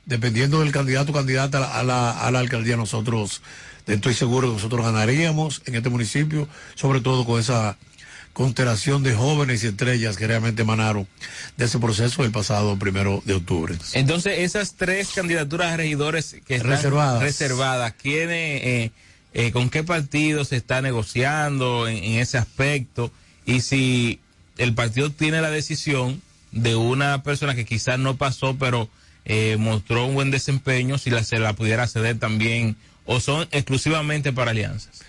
[0.06, 3.40] dependiendo del candidato o candidata a la, a la, a la alcaldía, nosotros,
[3.86, 7.76] estoy seguro que nosotros ganaríamos en este municipio, sobre todo con esa
[8.34, 11.08] constelación de jóvenes y estrellas que realmente emanaron
[11.56, 13.74] de ese proceso del pasado primero de octubre.
[13.94, 17.22] Entonces, esas tres candidaturas a regidores que están Reservadas.
[17.22, 18.90] reservadas, ¿quiénes, eh,
[19.32, 23.10] eh, ¿con qué partido se está negociando en, en ese aspecto?
[23.46, 24.20] Y si
[24.58, 26.20] el partido tiene la decisión
[26.52, 28.88] de una persona que quizás no pasó, pero
[29.24, 34.32] eh, mostró un buen desempeño, si la, se la pudiera ceder también, o son exclusivamente
[34.32, 35.00] para alianzas.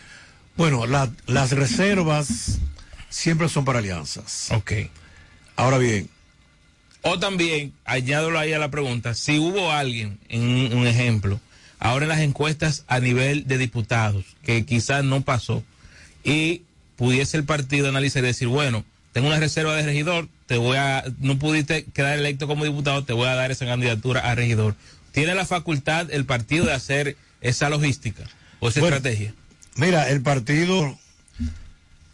[0.58, 2.60] Bueno, la- las reservas
[3.16, 4.50] siempre son para alianzas.
[4.52, 4.74] Ok.
[5.56, 6.10] Ahora bien.
[7.02, 11.40] O también, añádelo ahí a la pregunta, si hubo alguien, en un, un ejemplo,
[11.80, 15.64] ahora en las encuestas a nivel de diputados, que quizás no pasó,
[16.24, 16.64] y
[16.98, 21.04] pudiese el partido analizar y decir, bueno, tengo una reserva de regidor, te voy a,
[21.20, 24.76] no pudiste quedar electo como diputado, te voy a dar esa candidatura a regidor.
[25.14, 28.24] ¿Tiene la facultad el partido de hacer esa logística
[28.60, 29.34] o esa Bueno, estrategia?
[29.76, 30.98] Mira, el partido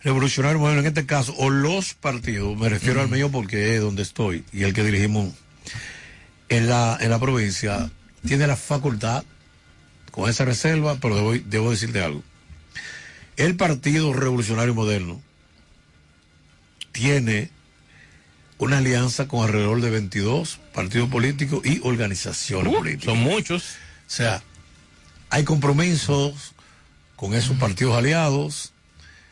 [0.04, 4.02] revolucionario moderno en este caso, o los partidos, me refiero al mío porque es donde
[4.02, 5.34] estoy y el que dirigimos
[6.50, 7.90] en la, en la provincia,
[8.26, 9.24] tiene la facultad
[10.12, 12.24] con esa reserva, pero debo, debo decirte algo.
[13.38, 15.22] El partido revolucionario moderno
[16.92, 17.50] tiene
[18.58, 23.06] una alianza con alrededor de 22 partidos políticos y organizaciones Uh, políticas.
[23.06, 23.64] son muchos.
[23.64, 24.44] O sea,
[25.30, 26.54] hay compromisos
[27.16, 28.74] con esos partidos aliados,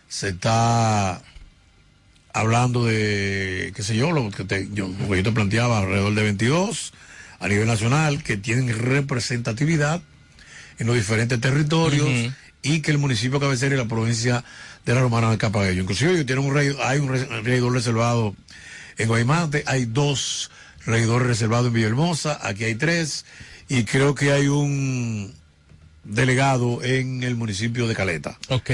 [0.09, 1.21] se está
[2.33, 6.13] hablando de, qué sé yo, lo que, te, yo, lo que yo te planteaba, alrededor
[6.13, 6.93] de 22
[7.39, 10.01] a nivel nacional, que tienen representatividad
[10.77, 12.07] en los diferentes territorios
[12.61, 14.43] y que el municipio cabecera y la provincia
[14.85, 15.81] de la Romana no escapa de ello.
[15.83, 18.35] Inclusive ellos tienen un rey- hay un re- regidor reservado
[18.97, 20.51] en Guaymate, hay dos
[20.85, 23.25] regidores reservados en Villahermosa, aquí hay tres,
[23.69, 25.33] y creo que hay un
[26.03, 28.37] delegado en el municipio de Caleta.
[28.49, 28.69] Ok.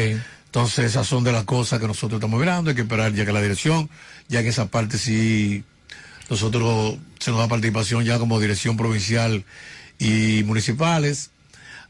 [0.56, 3.34] Entonces esas son de las cosas que nosotros estamos mirando, hay que esperar ya que
[3.34, 3.90] la dirección,
[4.30, 5.66] ya que esa parte sí,
[6.30, 9.44] nosotros se nos da participación ya como dirección provincial
[10.00, 11.32] y municipales,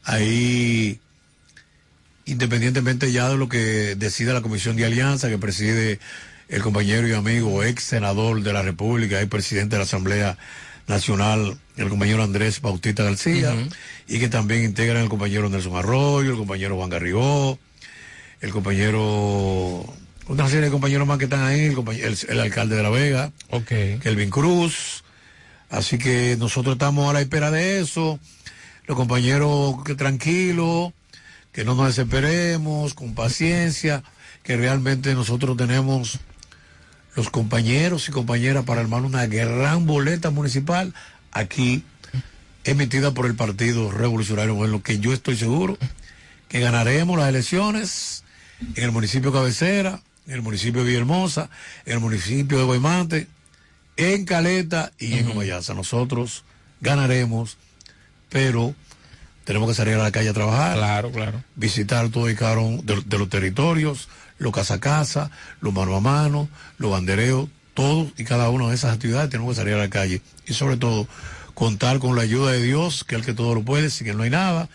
[0.02, 0.98] ahí
[2.24, 6.00] independientemente ya de lo que decida la comisión de alianza que preside
[6.48, 10.38] el compañero y amigo ex senador de la República y presidente de la Asamblea
[10.88, 13.54] Nacional, el compañero Andrés Bautista García,
[14.08, 17.60] y que también integran el compañero Nelson Arroyo, el compañero Juan Garrigó,
[18.40, 19.84] el compañero,
[20.28, 22.90] otra serie de compañeros más que están ahí, el, compañ- el- el alcalde de La
[22.90, 23.68] Vega, Ok.
[24.02, 25.02] Kelvin Cruz.
[25.70, 28.18] Así que nosotros estamos a la espera de eso.
[28.86, 30.92] Los compañeros que tranquilos,
[31.52, 34.02] que no nos desesperemos, con paciencia,
[34.44, 36.20] que realmente nosotros tenemos
[37.16, 40.92] los compañeros y compañeras para armar una gran boleta municipal
[41.32, 41.82] aquí
[42.64, 45.78] emitida por el Partido Revolucionario Moderno, que yo estoy seguro
[46.48, 48.22] que ganaremos las elecciones
[48.60, 51.50] en el municipio Cabecera, en el municipio de Villahermosa,
[51.84, 53.26] en el municipio de Guaymate,
[53.96, 55.74] en Caleta y en Guayaza.
[55.74, 56.44] Nosotros
[56.80, 57.56] ganaremos,
[58.28, 58.74] pero
[59.44, 60.76] tenemos que salir a la calle a trabajar.
[60.76, 61.42] Claro, claro.
[61.54, 65.30] Visitar todo y cada uno de, de los territorios, los casa a casa,
[65.60, 66.48] los mano a mano,
[66.78, 70.20] los bandereos, todos y cada una de esas actividades tenemos que salir a la calle.
[70.46, 71.06] Y sobre todo,
[71.54, 74.16] contar con la ayuda de Dios, que es el que todo lo puede, sin él
[74.16, 74.68] no hay nada,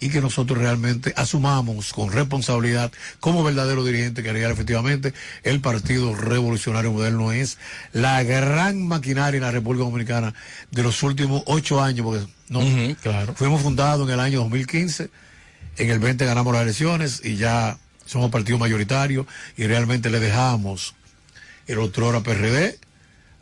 [0.00, 6.14] y que nosotros realmente asumamos con responsabilidad como verdadero dirigente que real efectivamente el Partido
[6.14, 7.58] Revolucionario Moderno es
[7.92, 10.34] la gran maquinaria en la República Dominicana
[10.70, 12.60] de los últimos ocho años, porque no,
[13.02, 13.34] claro.
[13.34, 15.10] fuimos fundados en el año 2015,
[15.76, 19.26] en el 20 ganamos las elecciones y ya somos partido mayoritario
[19.56, 20.94] y realmente le dejamos
[21.66, 22.78] el otro PRD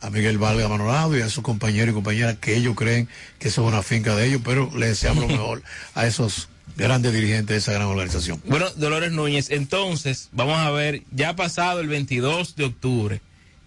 [0.01, 3.63] a Miguel Valga Manolado y a sus compañeros y compañeras que ellos creen que eso
[3.63, 5.63] es una finca de ellos, pero le deseamos lo mejor
[5.95, 8.41] a esos grandes dirigentes de esa gran organización.
[8.45, 13.21] Bueno, Dolores Núñez, entonces, vamos a ver, ya ha pasado el 22 de octubre,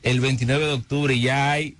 [0.03, 1.75] el 29 de octubre ya hay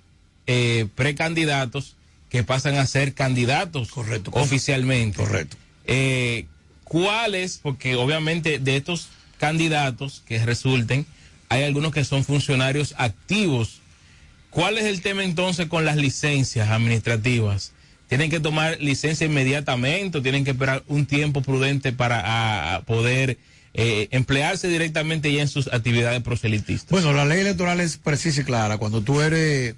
[0.46, 1.96] eh, precandidatos
[2.28, 5.16] que pasan a ser candidatos Correcto, oficialmente.
[5.16, 5.56] Correcto.
[5.84, 6.46] Eh,
[6.84, 7.58] ¿Cuáles?
[7.58, 11.06] Porque obviamente de estos candidatos que resulten,
[11.48, 13.79] hay algunos que son funcionarios activos.
[14.50, 17.72] ¿Cuál es el tema entonces con las licencias administrativas?
[18.08, 23.38] ¿Tienen que tomar licencia inmediatamente o tienen que esperar un tiempo prudente para a- poder
[23.72, 26.90] eh, emplearse directamente ya en sus actividades proselitistas?
[26.90, 28.78] Bueno, la ley electoral es precisa y clara.
[28.78, 29.76] Cuando tú eres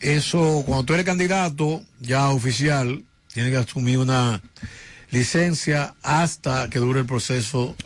[0.00, 4.40] eso, cuando tú eres candidato ya oficial, tienes que asumir una
[5.10, 7.76] licencia hasta que dure el proceso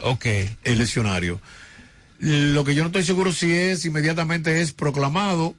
[0.65, 1.41] eleccionario.
[2.19, 5.55] Lo que yo no estoy seguro si es inmediatamente es proclamado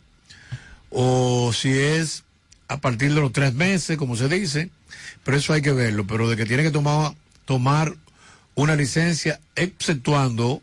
[0.90, 2.24] o si es
[2.68, 4.70] a partir de los tres meses, como se dice,
[5.24, 6.06] pero eso hay que verlo.
[6.08, 7.14] Pero de que tiene que tomar,
[7.46, 7.96] tomar
[8.56, 10.62] una licencia, exceptuando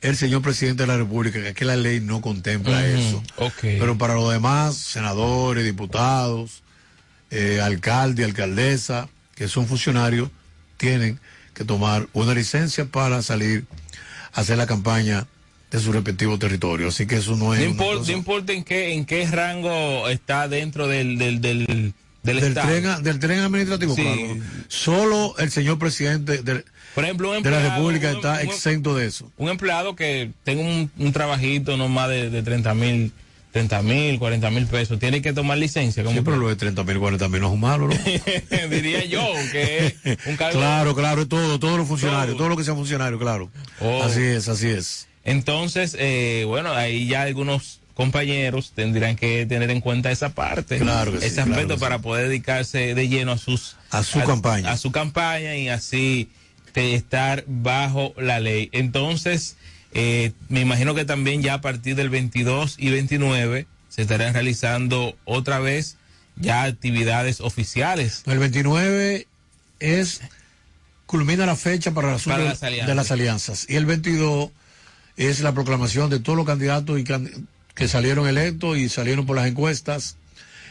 [0.00, 3.22] el señor presidente de la República, que aquí la ley no contempla eso.
[3.62, 6.62] Pero para los demás, senadores, diputados,
[7.30, 10.30] eh, alcalde, alcaldesa, que son funcionarios,
[10.76, 11.18] tienen
[11.54, 13.64] que tomar una licencia para salir
[14.34, 15.26] hacer la campaña
[15.70, 16.88] de su respectivo territorio.
[16.88, 17.60] Así que eso no es...
[17.60, 21.66] No importa, cosa- no importa en qué en qué rango está dentro del del del,
[21.66, 24.02] del, del, tren, del tren administrativo, Sí.
[24.02, 24.36] claro.
[24.68, 26.64] Solo el señor presidente de,
[26.94, 29.30] Por ejemplo, un de la República un- está un- exento de eso.
[29.36, 33.12] un empleado que tenga un, un trabajito no más de, de 30 mil,
[33.54, 36.02] 30 mil, 40 mil pesos, tiene que tomar licencia.
[36.02, 37.94] Sí, como pero lo de 30 mil, 40 mil no es malo, ¿no?
[38.68, 40.58] diría yo, que es un cargo.
[40.58, 42.38] Claro, claro, todo, todos los funcionarios, Todo.
[42.38, 43.48] todo lo que sea funcionario, claro.
[43.80, 44.02] Oh.
[44.02, 45.06] Así es, así es.
[45.22, 51.12] Entonces, eh, bueno, ahí ya algunos compañeros tendrán que tener en cuenta esa parte, Claro
[51.12, 52.02] que sí, ese claro aspecto que para sí.
[52.02, 54.72] poder dedicarse de lleno a sus A su campaña.
[54.72, 56.28] a su campaña y así
[56.74, 58.68] de estar bajo la ley.
[58.72, 59.56] Entonces,
[59.94, 65.16] eh, me imagino que también ya a partir del 22 y 29 se estarán realizando
[65.24, 65.96] otra vez
[66.36, 68.22] ya actividades oficiales.
[68.26, 69.28] El 29
[69.80, 70.20] es
[71.06, 73.66] culmina la fecha para asunto Para las de- las alianzas.
[73.68, 74.50] Y el 22
[75.16, 79.36] es la proclamación de todos los candidatos y can- que salieron electos y salieron por
[79.36, 80.16] las encuestas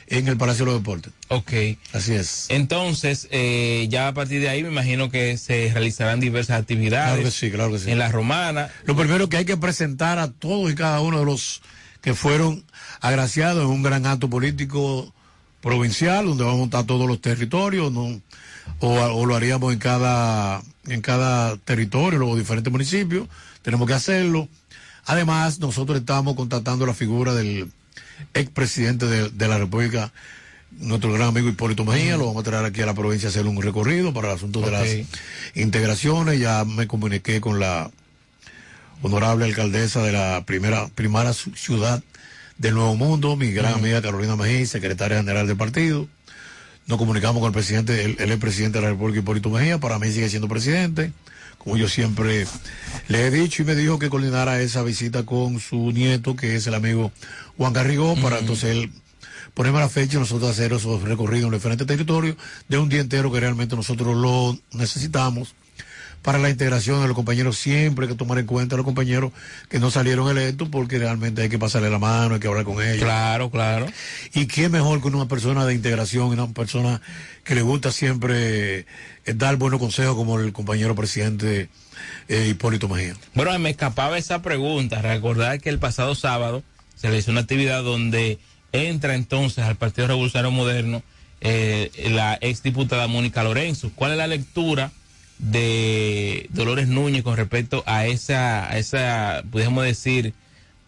[0.07, 1.13] en el Palacio de los Deportes.
[1.29, 1.51] Ok.
[1.93, 2.47] Así es.
[2.49, 7.13] Entonces, eh, ya a partir de ahí me imagino que se realizarán diversas actividades.
[7.13, 7.91] Claro que sí, claro que sí.
[7.91, 8.69] En la romana.
[8.85, 11.61] Lo primero que hay que presentar a todos y cada uno de los
[12.01, 12.63] que fueron
[12.99, 15.13] agraciados en un gran acto político
[15.61, 18.21] provincial, donde vamos a montar todos los territorios, ¿no?
[18.79, 23.27] o, o lo haríamos en cada, en cada territorio, los diferentes municipios,
[23.61, 24.47] tenemos que hacerlo.
[25.05, 27.71] Además, nosotros estamos contactando la figura del
[28.33, 30.11] expresidente de, de la República,
[30.79, 33.45] nuestro gran amigo Hipólito Mejía, lo vamos a traer aquí a la provincia a hacer
[33.45, 34.87] un recorrido para el asunto de las
[35.55, 37.91] integraciones, ya me comuniqué con la
[39.01, 42.01] honorable alcaldesa de la primera primera ciudad
[42.57, 46.07] del Nuevo Mundo, mi gran amiga Carolina Mejía, secretaria general del partido.
[46.85, 49.99] Nos comunicamos con el presidente, él, él es presidente de la República Hipólito Mejía, para
[49.99, 51.11] mí sigue siendo presidente,
[51.63, 52.45] como yo siempre
[53.07, 56.67] le he dicho, y me dijo que coordinara esa visita con su nieto, que es
[56.67, 57.11] el amigo
[57.57, 58.91] Juan Garrigó, para entonces él
[59.53, 62.35] ponerme la fecha y nosotros hacer esos recorridos en diferentes territorios
[62.67, 65.55] de un día entero que realmente nosotros lo necesitamos
[66.23, 69.33] para la integración de los compañeros, siempre hay que tomar en cuenta a los compañeros
[69.69, 72.81] que no salieron electos porque realmente hay que pasarle la mano, hay que hablar con
[72.81, 73.03] ellos.
[73.03, 73.87] Claro, claro.
[74.33, 77.01] Y qué mejor que una persona de integración, una persona
[77.43, 78.85] que le gusta siempre eh,
[79.35, 81.67] dar buenos consejos como el compañero presidente
[82.29, 83.15] eh, Hipólito Mejía.
[83.33, 85.01] Bueno, me escapaba esa pregunta.
[85.01, 86.63] Recordar que el pasado sábado
[86.95, 88.39] se le hizo una actividad donde
[88.71, 91.03] entra entonces al Partido Revolucionario Moderno
[91.41, 93.91] eh, la exdiputada Mónica Lorenzo.
[93.93, 94.93] ¿Cuál es la lectura
[95.39, 100.33] de Dolores Núñez con respecto a esa, a esa podemos decir,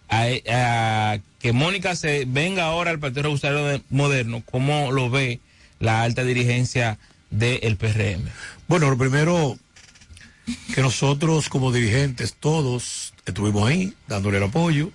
[0.10, 4.44] a, a que Mónica se venga ahora al Partido Revolucionario Moderno?
[4.46, 5.40] ¿Cómo lo ve
[5.80, 6.98] la alta dirigencia
[7.30, 8.24] del PRM?
[8.68, 9.58] Bueno, lo primero,
[10.74, 14.92] que nosotros como dirigentes todos estuvimos ahí dándole el apoyo.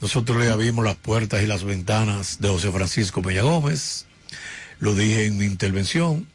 [0.00, 4.06] Nosotros le abrimos las puertas y las ventanas de José Francisco Peña Gómez.
[4.78, 6.26] Lo dije en mi intervención.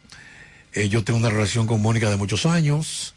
[0.73, 3.15] Eh, yo tengo una relación con Mónica de muchos años.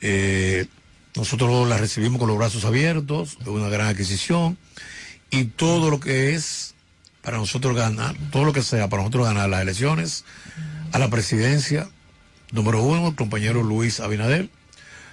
[0.00, 0.66] Eh,
[1.14, 4.58] nosotros la recibimos con los brazos abiertos, es una gran adquisición.
[5.30, 6.74] Y todo lo que es
[7.22, 10.24] para nosotros ganar, todo lo que sea para nosotros ganar las elecciones,
[10.92, 11.88] a la presidencia,
[12.52, 14.48] número uno, el compañero Luis Abinader,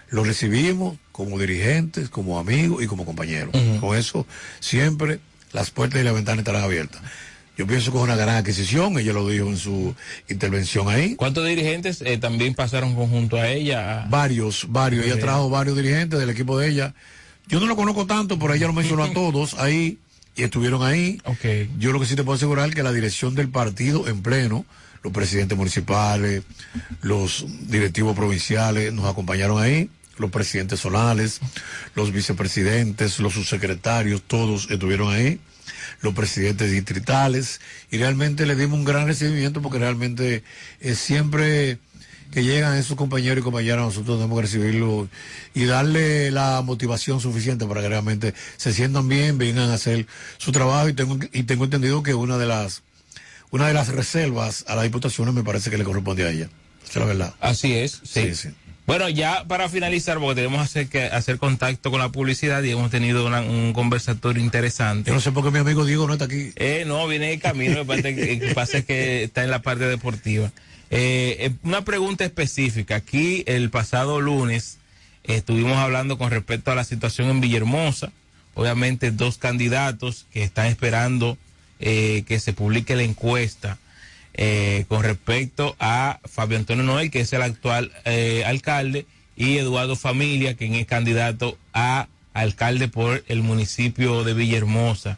[0.09, 3.53] lo recibimos como dirigentes, como amigos y como compañeros.
[3.81, 4.25] Con eso
[4.59, 5.19] siempre
[5.51, 7.01] las puertas y las ventanas estarán abiertas.
[7.57, 9.95] Yo pienso que es una gran adquisición, ella lo dijo en su
[10.27, 11.15] intervención ahí.
[11.15, 14.05] ¿Cuántos dirigentes eh, también pasaron conjunto a ella?
[14.09, 15.05] Varios, varios.
[15.05, 16.93] Ella trajo varios dirigentes del equipo de ella.
[17.47, 19.99] Yo no lo conozco tanto, pero ella lo mencionó a todos ahí
[20.35, 21.21] y estuvieron ahí.
[21.23, 21.69] Okay.
[21.77, 24.65] Yo lo que sí te puedo asegurar es que la dirección del partido en pleno,
[25.01, 26.43] los presidentes municipales,
[27.01, 31.39] los directivos provinciales nos acompañaron ahí, los presidentes zonales,
[31.95, 35.39] los vicepresidentes, los subsecretarios, todos estuvieron ahí,
[36.01, 40.43] los presidentes distritales, y realmente le dimos un gran recibimiento porque realmente
[40.81, 41.79] eh, siempre
[42.31, 45.07] que llegan esos compañeros y compañeras, nosotros tenemos que recibirlo
[45.53, 50.05] y darle la motivación suficiente para que realmente se sientan bien, vengan a hacer
[50.37, 52.83] su trabajo y tengo, y tengo entendido que una de las
[53.51, 56.49] una de las reservas a las diputaciones me parece que le corresponde a ella.
[56.83, 57.33] Esa es la verdad.
[57.39, 58.35] Así es, sí.
[58.35, 58.49] sí.
[58.85, 62.91] Bueno, ya para finalizar, porque tenemos hacer que hacer contacto con la publicidad y hemos
[62.91, 65.09] tenido una, un conversatorio interesante.
[65.09, 66.51] Yo no sé por qué mi amigo Diego no está aquí.
[66.55, 70.51] Eh, no, viene de camino, lo que pasa es que está en la parte deportiva.
[70.91, 72.95] Eh, una pregunta específica.
[72.95, 74.77] Aquí el pasado lunes
[75.23, 78.11] eh, estuvimos hablando con respecto a la situación en Villahermosa.
[78.53, 81.37] Obviamente dos candidatos que están esperando
[81.79, 83.77] eh, que se publique la encuesta
[84.37, 89.05] eh, con respecto a Fabio Antonio Noel, que es el actual eh, alcalde,
[89.37, 95.17] y Eduardo Familia, quien es candidato a alcalde por el municipio de Villahermosa.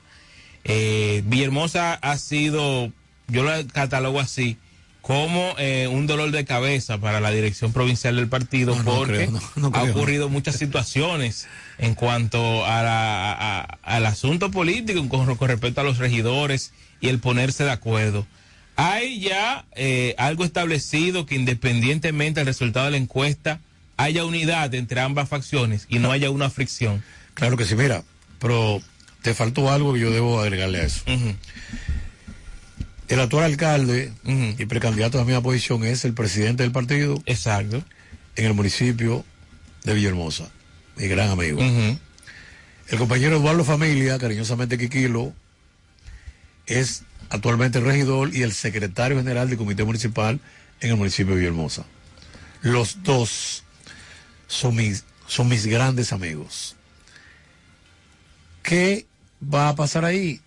[0.64, 2.92] Eh, Villahermosa ha sido,
[3.28, 4.58] yo lo catalogo así,
[5.02, 9.14] como eh, un dolor de cabeza para la dirección provincial del partido No, no porque
[9.28, 11.48] creo, no, no ha ocurrido muchas situaciones
[11.78, 17.08] en cuanto a la- a- al asunto político con, con respecto a los regidores y
[17.08, 18.28] el ponerse de acuerdo.
[18.78, 23.60] Hay ya eh, algo establecido que independientemente del resultado de la encuesta
[23.98, 27.04] haya unidad entre ambas facciones y no haya una fricción.
[27.34, 28.04] Claro que sí, mira,
[28.40, 28.80] pero
[29.24, 31.02] te faltó algo que yo debo agregarle a eso.
[33.08, 37.20] El actual alcalde y precandidato a la misma posición es el presidente del partido.
[37.26, 37.84] Exacto.
[38.36, 39.26] En el municipio
[39.86, 40.52] de Villahermosa,
[40.98, 41.60] mi gran amigo.
[41.62, 45.34] El compañero Eduardo Familia, cariñosamente Quiquilo,
[46.68, 50.40] es actualmente el regidor y el secretario general del comité municipal
[50.82, 51.86] en el municipio de Villahermosa.
[52.62, 53.64] Los dos
[54.48, 56.76] son mis, son mis grandes amigos.
[58.64, 59.06] ¿Qué
[59.42, 60.42] va a pasar ahí?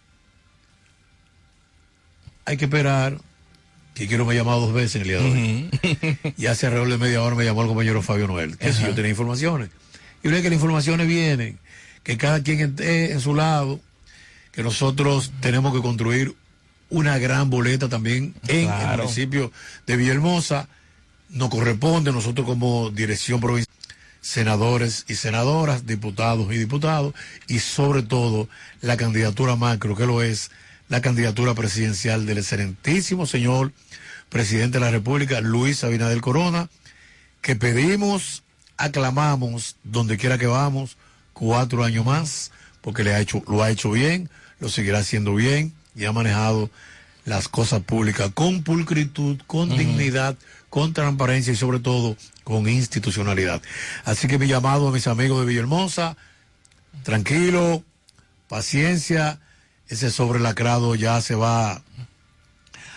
[2.45, 3.19] Hay que esperar.
[3.95, 6.33] Quiquilo me ha llamado dos veces en el día de hoy.
[6.37, 8.95] Y hace alrededor de media hora me llamó el compañero Fabio Noel, que si yo
[8.95, 9.71] tenía informaciones.
[10.23, 11.59] Y yo le dije que las informaciones vienen,
[12.03, 13.81] que cada quien esté en su lado,
[14.53, 16.35] que nosotros tenemos que construir
[16.91, 19.53] una gran boleta también en el municipio
[19.87, 20.69] de Villahermosa.
[21.31, 23.75] Nos corresponde nosotros como dirección provincial,
[24.21, 27.15] senadores y senadoras, diputados y diputados,
[27.47, 28.49] y sobre todo
[28.81, 30.51] la candidatura macro, que lo es
[30.89, 33.73] la candidatura presidencial del excelentísimo señor
[34.29, 36.69] presidente de la República, Luis Abinader Corona,
[37.41, 38.43] que pedimos,
[38.77, 40.97] aclamamos, donde quiera que vamos,
[41.33, 44.29] cuatro años más, porque le ha hecho, lo ha hecho bien,
[44.59, 46.71] lo seguirá haciendo bien y ha manejado
[47.25, 50.37] las cosas públicas con pulcritud, con dignidad,
[50.69, 53.61] con transparencia y sobre todo con institucionalidad.
[54.05, 56.17] Así que mi llamado a mis amigos de Villahermosa,
[57.03, 57.85] tranquilo,
[58.49, 59.41] paciencia,
[59.89, 61.83] ese sobrelacrado ya se va a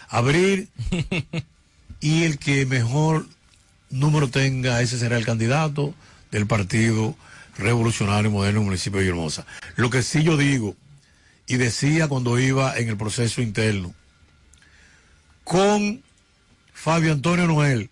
[0.09, 0.69] abrir
[1.99, 3.27] y el que mejor
[3.89, 5.93] número tenga, ese será el candidato
[6.31, 7.15] del Partido
[7.57, 9.45] Revolucionario Moderno del municipio de Villahermosa.
[9.75, 10.75] Lo que sí yo digo,
[11.47, 13.93] y decía cuando iba en el proceso interno,
[15.43, 16.03] con
[16.73, 17.89] Fabio Antonio Noel,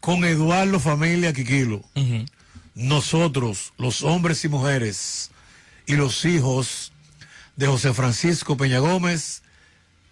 [0.00, 1.82] con Eduardo Familia Quiquilo,
[2.74, 5.30] nosotros, los hombres y mujeres,
[5.86, 6.92] y los hijos
[7.56, 9.42] de José Francisco Peña Gómez,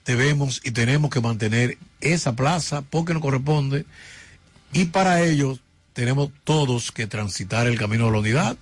[0.06, 3.84] debemos y tenemos que mantener esa plaza porque nos corresponde
[4.72, 5.58] y para ello
[5.92, 8.56] tenemos todos que transitar el camino de la unidad,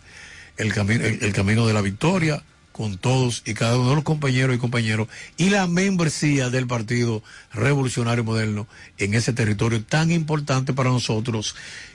[0.57, 2.43] el, camino, el, camino de la victoria
[2.75, 5.07] con todos y cada uno de los compañeros y compañeros
[5.37, 7.22] y la membresía del Partido
[7.53, 8.66] Revolucionario Moderno
[8.99, 11.55] en ese territorio tan importante para nosotros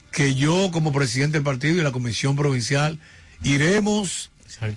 [0.09, 2.97] que yo como presidente del partido y la comisión provincial
[3.43, 4.31] iremos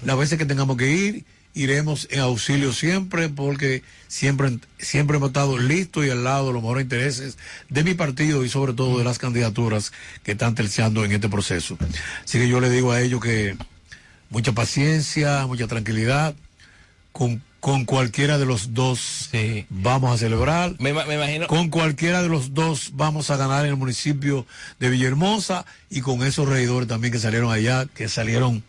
[0.04, 1.24] las veces que tengamos que ir
[1.54, 6.62] iremos en auxilio siempre porque siempre, siempre hemos estado listos y al lado de los
[6.62, 7.38] mejores intereses
[7.68, 9.92] de mi partido y sobre todo de las candidaturas
[10.24, 11.78] que están terciando en este proceso.
[12.24, 13.56] Así que yo le digo a ellos que
[14.32, 16.34] mucha paciencia, mucha tranquilidad,
[17.12, 19.30] con, con cualquiera de los dos
[19.70, 20.74] vamos a celebrar.
[20.78, 21.46] Me, me, imagino.
[21.46, 24.46] Con cualquiera de los dos vamos a ganar en el municipio
[24.80, 28.64] de Villahermosa y con esos regidores también que salieron allá, que salieron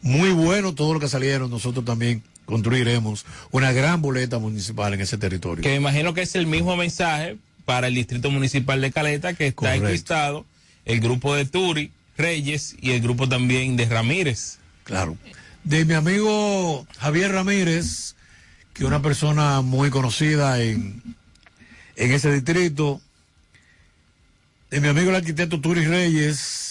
[0.00, 5.18] muy bueno todo lo que salieron, nosotros también construiremos una gran boleta municipal en ese
[5.18, 5.62] territorio.
[5.62, 9.48] Que me imagino que es el mismo mensaje para el distrito municipal de Caleta que
[9.48, 10.46] está enquistado
[10.86, 14.58] el grupo de Turi, Reyes y el grupo también de Ramírez.
[14.88, 15.16] Claro.
[15.62, 18.16] De mi amigo Javier Ramírez,
[18.72, 21.02] que es una persona muy conocida en,
[21.94, 23.00] en ese distrito,
[24.70, 26.68] de mi amigo el arquitecto Turi Reyes,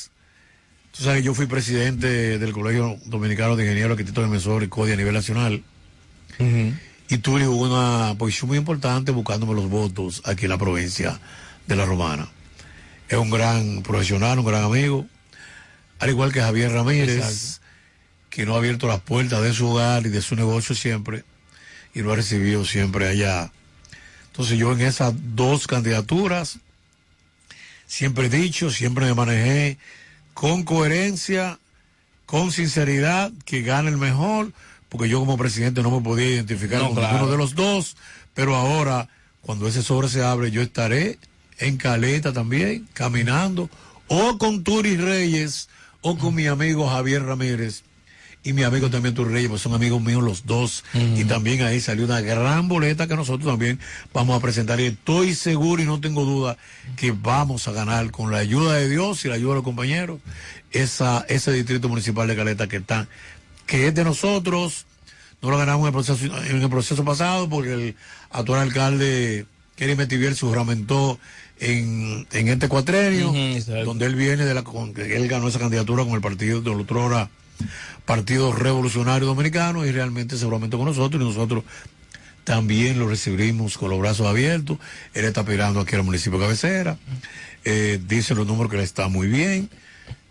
[0.97, 4.93] Tú sabes que yo fui presidente del Colegio Dominicano de Ingenieros, Arquitectos, Inversores y CODI
[4.93, 5.63] a nivel nacional.
[7.07, 11.19] Y tuve una posición muy importante buscándome los votos aquí en la provincia
[11.67, 12.27] de La Romana.
[13.09, 15.05] Es un gran profesional, un gran amigo.
[15.99, 17.61] Al igual que Javier Ramírez,
[18.37, 21.23] que no ha abierto las puertas de su hogar y de su negocio siempre.
[21.95, 23.51] Y lo ha recibido siempre allá.
[24.27, 26.59] Entonces yo en esas dos candidaturas,
[27.87, 29.79] siempre he dicho, siempre me manejé
[30.35, 31.57] con coherencia,
[32.27, 34.53] con sinceridad, que gane el mejor,
[34.87, 37.97] porque yo como presidente no me podía identificar con ninguno de los dos,
[38.35, 39.09] pero ahora,
[39.41, 41.17] cuando ese sobre se abre, yo estaré
[41.57, 43.67] en Caleta también, caminando,
[44.07, 45.69] o con Turi Reyes,
[46.01, 47.81] o con mi amigo Javier Ramírez,
[48.47, 50.85] y mi amigo también Reyes, pues son amigos míos los dos.
[50.93, 53.77] Y también ahí salió una gran boleta que nosotros también
[54.13, 54.79] vamos a presentar.
[54.79, 56.55] Y estoy seguro y no tengo duda
[56.95, 60.21] que vamos a ganar con la ayuda de Dios y la ayuda de los compañeros
[60.71, 63.09] esa, ese distrito municipal de Caleta que está,
[63.65, 64.85] que es de nosotros.
[65.41, 67.95] No lo ganamos en el proceso, en el proceso pasado porque el
[68.31, 69.45] actual alcalde
[69.75, 71.19] Kerry Metivier se juramentó
[71.59, 73.33] en, en este cuatrenio,
[73.83, 74.63] donde él viene de la,
[74.95, 77.29] él ganó esa candidatura con el partido de Otrora
[78.05, 81.63] Partido Revolucionario Dominicano y realmente seguramente con nosotros y nosotros
[82.43, 84.77] también lo recibimos con los brazos abiertos.
[85.13, 86.97] Él está esperando aquí al municipio de cabecera.
[87.65, 89.69] Eh, dice los números que le está muy bien,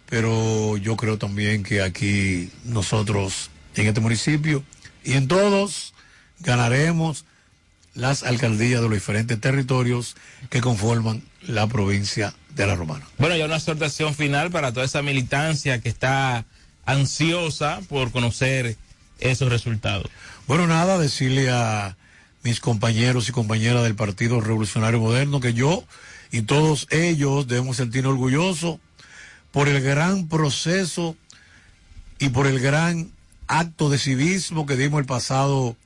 [0.08, 4.64] pero yo creo también que aquí nosotros en este municipio
[5.04, 5.92] y en todos
[6.40, 7.26] ganaremos
[7.94, 10.16] las alcaldías de los diferentes territorios
[10.48, 13.06] que conforman la provincia de La Romana.
[13.18, 16.44] Bueno, ya una exhortación final para toda esa militancia que está
[16.86, 18.76] ansiosa por conocer
[19.18, 20.10] esos resultados.
[20.46, 21.96] Bueno, nada, decirle a
[22.42, 25.84] mis compañeros y compañeras del Partido Revolucionario Moderno que yo
[26.30, 28.78] y todos ellos debemos sentirnos orgullosos
[29.50, 31.16] por el gran proceso
[32.18, 33.10] y por el gran
[33.48, 35.76] acto de civismo que dimos el pasado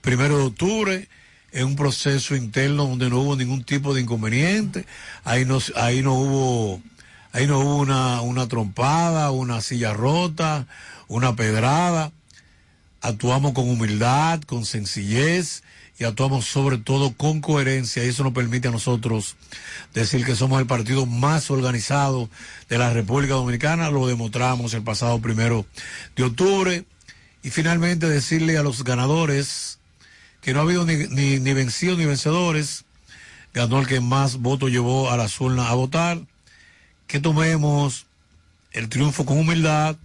[0.00, 1.08] primero de octubre
[1.52, 4.86] en un proceso interno donde no hubo ningún tipo de inconveniente,
[5.24, 6.80] ahí no, ahí no hubo
[7.32, 10.66] Ahí no hubo una, una trompada, una silla rota,
[11.06, 12.12] una pedrada.
[13.00, 15.62] Actuamos con humildad, con sencillez
[15.98, 18.04] y actuamos sobre todo con coherencia.
[18.04, 19.36] Y eso nos permite a nosotros
[19.94, 22.28] decir que somos el partido más organizado
[22.68, 23.90] de la República Dominicana.
[23.90, 25.66] Lo demostramos el pasado primero
[26.16, 26.84] de octubre.
[27.42, 29.78] Y finalmente decirle a los ganadores
[30.40, 32.84] que no ha habido ni, ni, ni vencidos ni vencedores.
[33.54, 36.20] Ganó el que más votos llevó a la urnas a votar
[37.10, 38.06] que tomemos
[38.70, 39.96] el triunfo con humildad,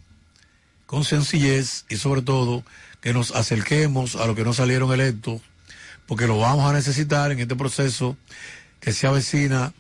[0.88, 2.64] con sencillez y sobre todo
[3.00, 5.40] que nos acerquemos a los que no salieron electos,
[6.08, 8.18] porque lo vamos a necesitar en este proceso
[8.80, 9.72] que se avecina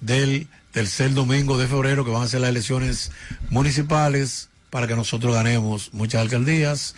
[0.00, 3.10] del tercer domingo de febrero, que van a ser las elecciones
[3.48, 6.94] municipales, para que nosotros ganemos muchas alcaldías,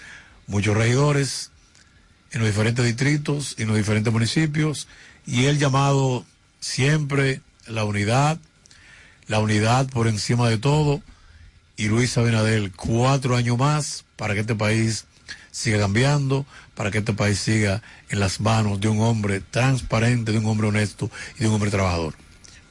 [0.46, 1.50] muchos regidores
[2.32, 4.86] en los diferentes distritos y en los diferentes municipios,
[5.26, 6.26] y el llamado
[6.60, 8.38] siempre la unidad,
[9.32, 11.00] la unidad por encima de todo
[11.78, 15.06] y Luis Abinadel cuatro años más para que este país
[15.50, 17.80] siga cambiando, para que este país siga
[18.10, 21.70] en las manos de un hombre transparente, de un hombre honesto y de un hombre
[21.70, 22.12] trabajador.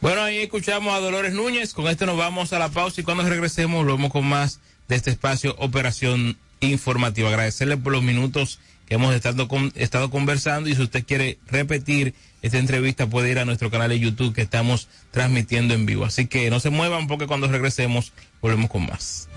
[0.01, 1.74] Bueno, ahí escuchamos a Dolores Núñez.
[1.74, 4.97] Con esto nos vamos a la pausa y cuando regresemos lo vemos con más de
[4.97, 7.30] este espacio Operación Informativa.
[7.30, 8.59] Agradecerle por los minutos
[8.94, 13.46] hemos estado, con, estado conversando y si usted quiere repetir esta entrevista puede ir a
[13.46, 16.06] nuestro canal de YouTube que estamos transmitiendo en vivo.
[16.06, 19.30] Así que no se muevan porque cuando regresemos volvemos con más.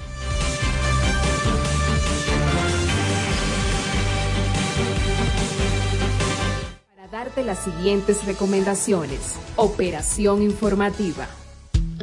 [7.12, 9.36] darte las siguientes recomendaciones.
[9.54, 11.28] Operación informativa.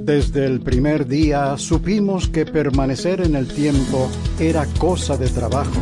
[0.02, 5.82] Desde el primer día supimos que permanecer en el tiempo era cosa de trabajo.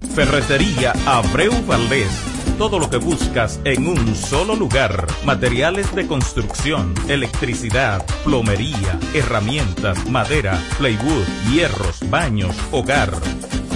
[0.00, 5.06] Ferretería Abreu Valdés todo lo que buscas en un solo lugar.
[5.24, 13.12] Materiales de construcción, electricidad, plomería, herramientas, madera, plywood, hierros, baños, hogar.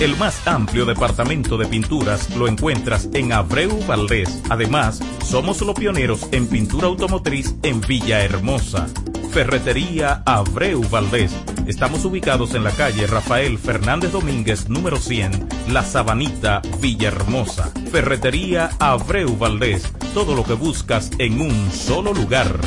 [0.01, 4.41] El más amplio departamento de pinturas lo encuentras en Abreu Valdés.
[4.49, 8.89] Además, somos los pioneros en pintura automotriz en Villahermosa.
[9.31, 11.31] Ferretería Abreu Valdés.
[11.69, 17.71] Estamos ubicados en la calle Rafael Fernández Domínguez, número 100, La Sabanita, Villahermosa.
[17.93, 19.85] Ferretería Abreu Valdés.
[20.15, 22.59] Todo lo que buscas en un solo lugar.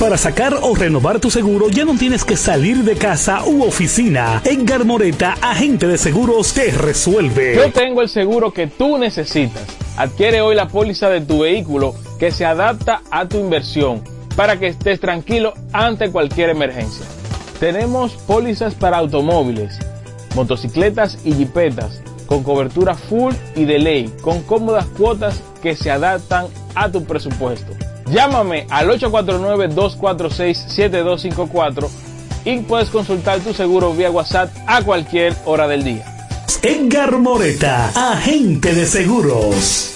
[0.00, 4.40] Para sacar o renovar tu seguro ya no tienes que salir de casa u oficina.
[4.44, 7.56] Edgar Moreta, agente de seguros, te resuelve.
[7.56, 9.64] Yo tengo el seguro que tú necesitas.
[9.98, 14.68] Adquiere hoy la póliza de tu vehículo que se adapta a tu inversión para que
[14.68, 17.06] estés tranquilo ante cualquier emergencia.
[17.58, 19.78] Tenemos pólizas para automóviles,
[20.34, 26.48] motocicletas y jipetas con cobertura full y de ley, con cómodas cuotas que se adaptan
[26.74, 27.72] a tu presupuesto.
[28.10, 31.88] Llámame al 849-246-7254
[32.44, 36.04] y puedes consultar tu seguro vía WhatsApp a cualquier hora del día.
[36.62, 39.95] Edgar Moreta, agente de seguros.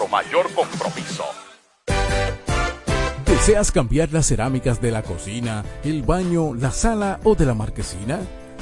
[0.07, 1.25] mayor compromiso.
[3.25, 8.19] ¿Deseas cambiar las cerámicas de la cocina, el baño, la sala o de la marquesina?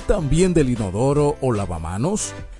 [0.07, 2.33] ¿También del inodoro o lavamanos?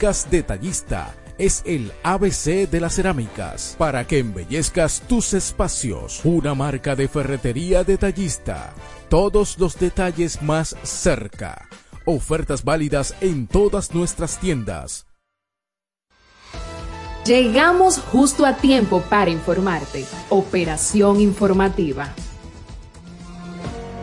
[0.00, 6.22] Detallista es el ABC de las cerámicas para que embellezcas tus espacios.
[6.24, 8.72] Una marca de ferretería detallista.
[9.10, 11.68] Todos los detalles más cerca.
[12.06, 15.06] Ofertas válidas en todas nuestras tiendas.
[17.26, 20.06] Llegamos justo a tiempo para informarte.
[20.30, 22.14] Operación informativa.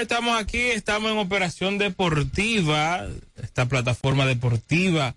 [0.00, 5.16] Estamos aquí, estamos en Operación Deportiva, esta plataforma deportiva,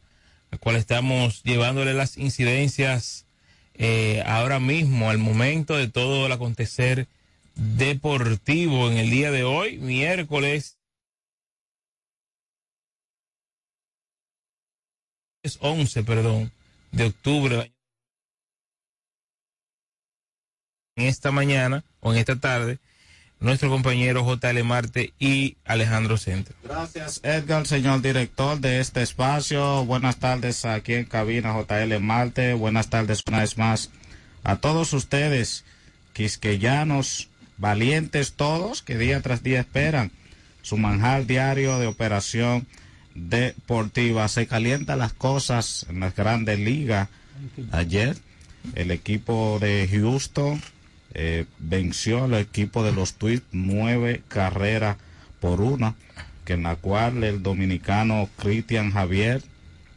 [0.49, 3.27] la cual estamos llevándole las incidencias
[3.75, 7.07] eh, ahora mismo, al momento de todo el acontecer
[7.53, 10.79] deportivo en el día de hoy, miércoles.
[15.43, 16.51] Es 11, perdón,
[16.91, 17.71] de octubre.
[20.95, 22.79] En esta mañana o en esta tarde,
[23.41, 26.55] nuestro compañero JL Marte y Alejandro Centro.
[26.63, 29.83] Gracias, Edgar, señor director de este espacio.
[29.85, 32.53] Buenas tardes aquí en cabina JL Marte.
[32.53, 33.89] Buenas tardes una vez más
[34.43, 35.65] a todos ustedes,
[36.13, 40.11] quisqueyanos, valientes todos, que día tras día esperan
[40.61, 42.67] su manjar diario de operación
[43.15, 44.27] deportiva.
[44.27, 47.09] Se calientan las cosas en las grandes ligas.
[47.71, 48.15] Ayer
[48.75, 50.61] el equipo de Houston
[51.13, 54.97] eh, venció al equipo de los Twins nueve carreras
[55.39, 55.95] por una,
[56.45, 59.41] que en la cual el dominicano Cristian Javier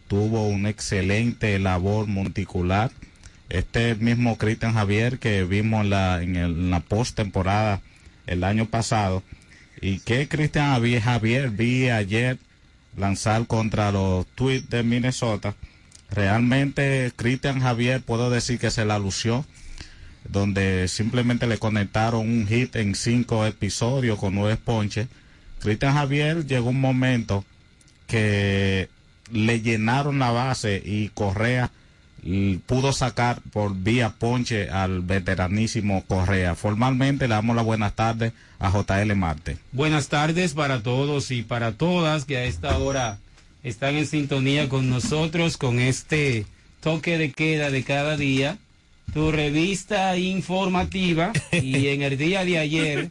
[0.09, 2.91] tuvo una excelente labor monticular.
[3.49, 7.81] Este mismo Cristian Javier que vimos en la, en, la postemporada
[8.27, 9.23] el año pasado.
[9.81, 12.39] Y que Cristian Javier vi ayer
[12.97, 15.55] lanzar contra los Twins de Minnesota.
[16.11, 19.45] Realmente Cristian Javier puedo decir que se la lució
[20.29, 25.09] donde simplemente le conectaron un hit en cinco episodios con nueve ponches.
[25.61, 27.45] Cristian Javier llegó un momento
[28.07, 28.89] que
[29.31, 31.71] le llenaron la base y Correa
[32.67, 36.55] pudo sacar por vía ponche al veteranísimo Correa.
[36.55, 39.59] Formalmente le damos las buenas tardes a JL Marte.
[39.73, 43.19] Buenas tardes para todos y para todas que a esta hora
[43.63, 46.47] están en sintonía con nosotros con este
[46.81, 48.59] toque de queda de cada día
[49.15, 53.11] tu revista informativa y en el día de ayer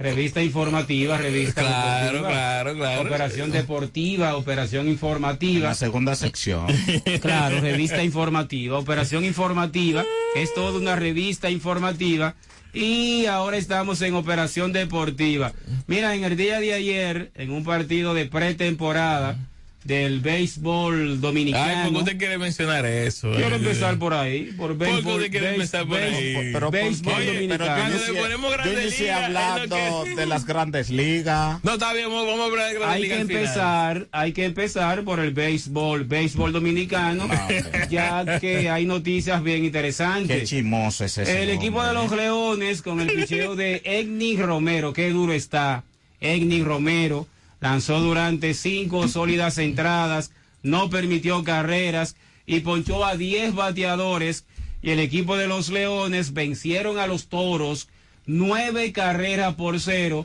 [0.00, 3.02] revista informativa, revista claro, claro, claro.
[3.02, 5.68] operación deportiva, operación informativa.
[5.68, 6.66] La segunda sección.
[7.22, 10.04] Claro, revista informativa, operación informativa,
[10.34, 12.34] es toda una revista informativa
[12.74, 15.52] y ahora estamos en operación deportiva.
[15.86, 19.38] Mira, en el día de ayer, en un partido de pretemporada,
[19.86, 21.64] del béisbol dominicano.
[21.64, 23.30] Ay, ¿por qué usted quiere mencionar eso?
[23.32, 25.02] Quiero empezar por ahí, por béisbol.
[25.02, 26.50] ¿Por qué usted quiere empezar por ahí?
[26.52, 27.58] Pero, béisbol oye, dominicano.
[27.64, 31.62] pero yo inicié, yo inicié hablando de las grandes ligas.
[31.62, 33.42] No, está bien, vamos a hablar de grandes hay ligas que al final.
[33.42, 37.48] empezar, hay que empezar por el béisbol, béisbol dominicano, Ah,
[37.90, 40.40] ya que hay noticias bien interesantes.
[40.40, 41.42] Qué chimoso es ese.
[41.42, 45.84] El equipo de los Leones con el picheo de Egni Romero, qué duro está.
[46.20, 47.26] Egni Romero
[47.60, 50.32] lanzó durante cinco sólidas entradas,
[50.62, 54.44] no permitió carreras y ponchó a 10 bateadores.
[54.82, 57.88] Y el equipo de los Leones vencieron a los Toros
[58.26, 60.24] nueve carreras por cero.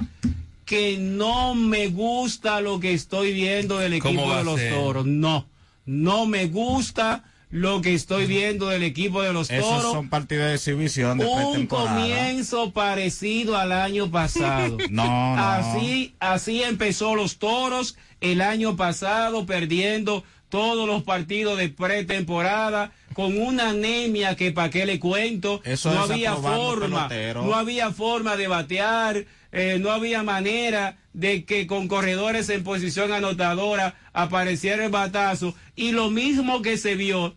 [0.66, 4.70] Que no me gusta lo que estoy viendo del ¿Cómo equipo de los?
[4.70, 5.06] Toros.
[5.06, 5.48] No,
[5.86, 9.92] no me gusta lo que estoy viendo del equipo de los Esos toros.
[9.92, 14.78] son partidos de exhibición de un comienzo parecido al año pasado.
[14.90, 15.38] No, no.
[15.38, 23.38] Así, así empezó los toros el año pasado, perdiendo todos los partidos de pretemporada, con
[23.40, 27.44] una anemia que para qué le cuento, Eso no había forma, pelotero.
[27.46, 33.12] no había forma de batear, eh, no había manera de que con corredores en posición
[33.12, 37.36] anotadora apareciera el batazo, y lo mismo que se vio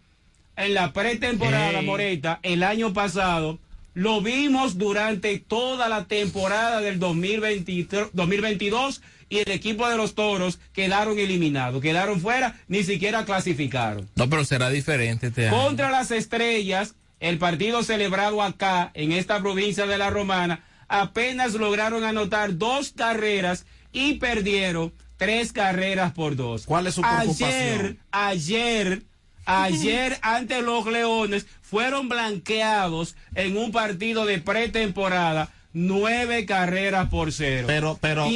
[0.57, 1.83] en la pretemporada.
[1.83, 3.59] Moreta el año pasado,
[3.95, 10.59] lo vimos durante toda la temporada del 2023 2022 y el equipo de los toros
[10.73, 14.09] quedaron eliminados, quedaron fuera, ni siquiera clasificaron.
[14.17, 15.57] No, pero será diferente este año.
[15.57, 22.05] Contra las estrellas, el partido celebrado acá, en esta provincia de la Romana, apenas lograron
[22.05, 26.67] anotar dos carreras y perdieron tres carreras por dos.
[26.67, 27.51] ¿Cuál es su preocupación?
[27.51, 29.03] ayer, ayer
[29.47, 35.51] ante los Leones fueron blanqueados en un partido de pretemporada.
[35.73, 37.67] Nueve carreras por cero.
[37.67, 38.27] Pero- pero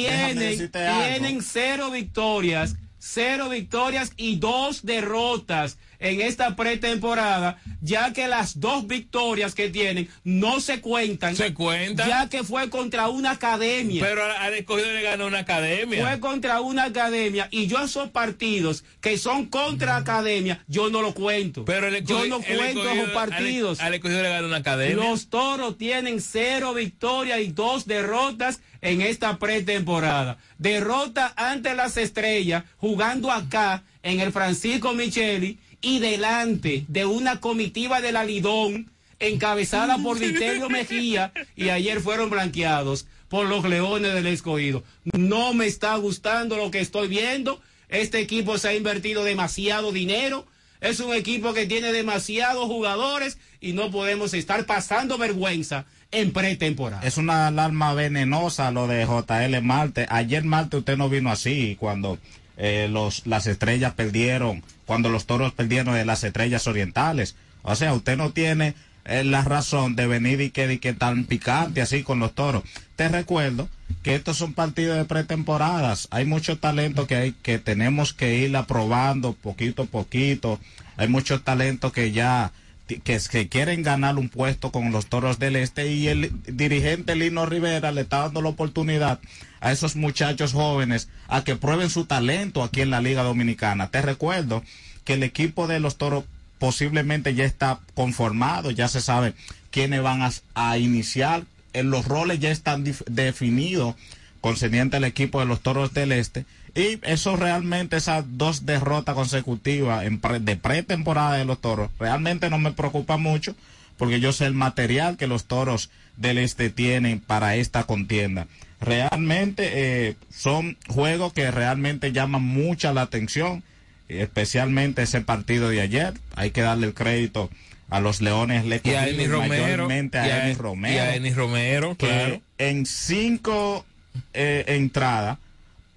[1.13, 8.87] tienen cero victorias, cero victorias y dos derrotas en esta pretemporada, ya que las dos
[8.87, 11.35] victorias que tienen no se cuentan.
[11.35, 12.07] Se cuentan.
[12.07, 14.01] Ya que fue contra una academia.
[14.03, 16.01] Pero al escogido le ganó una academia.
[16.01, 21.13] Fue contra una academia y yo esos partidos que son contra academia, yo no lo
[21.13, 21.65] cuento.
[21.65, 23.79] Pero el yo escogido- no el cuento escogido- esos partidos.
[23.81, 24.95] Al, al escogido le ganó una academia.
[24.95, 30.37] Los toros tienen cero victorias y dos derrotas en esta pretemporada.
[30.57, 38.01] Derrota ante las estrellas, jugando acá en el Francisco Micheli y delante de una comitiva
[38.01, 44.83] del Alidón encabezada por Viterio Mejía y ayer fueron blanqueados por los Leones del Escogido.
[45.03, 47.61] No me está gustando lo que estoy viendo.
[47.87, 50.45] Este equipo se ha invertido demasiado dinero.
[50.81, 57.05] Es un equipo que tiene demasiados jugadores y no podemos estar pasando vergüenza en pretemporada.
[57.05, 60.07] Es una alarma venenosa lo de JL Marte.
[60.09, 62.17] Ayer Marte usted no vino así cuando
[62.59, 67.35] eh, los, las estrellas perdieron, cuando los toros perdieron de las estrellas orientales.
[67.63, 71.23] O sea, usted no tiene eh, la razón de venir y que, y que tan
[71.23, 72.63] picante así con los toros.
[72.97, 73.69] Te recuerdo
[74.03, 76.09] que estos son partidos de pretemporadas.
[76.11, 80.59] Hay mucho talento que hay que tenemos que ir aprobando poquito a poquito.
[80.97, 82.51] Hay mucho talento que ya
[82.97, 87.45] que, que quieren ganar un puesto con los toros del este y el dirigente Lino
[87.45, 89.19] Rivera le está dando la oportunidad
[89.61, 93.89] a esos muchachos jóvenes a que prueben su talento aquí en la Liga Dominicana.
[93.91, 94.63] Te recuerdo
[95.05, 96.25] que el equipo de los toros
[96.57, 99.33] posiblemente ya está conformado, ya se sabe
[99.71, 103.95] quiénes van a, a iniciar, eh, los roles ya están definidos
[104.41, 110.05] concerniente al equipo de los toros del este y eso realmente esas dos derrotas consecutivas
[110.05, 113.55] en pre- de pretemporada de los toros realmente no me preocupa mucho
[113.97, 118.47] porque yo sé el material que los toros del este tienen para esta contienda
[118.81, 119.69] realmente
[120.07, 123.63] eh, son juegos que realmente llaman mucha la atención
[124.07, 127.49] especialmente ese partido de ayer hay que darle el crédito
[127.89, 129.63] a los Leones Le Y a Eni Romero.
[129.63, 132.41] mayormente y a Eni Romero Y a Eni Romero, que claro.
[132.59, 133.85] en cinco
[134.33, 135.37] eh, entradas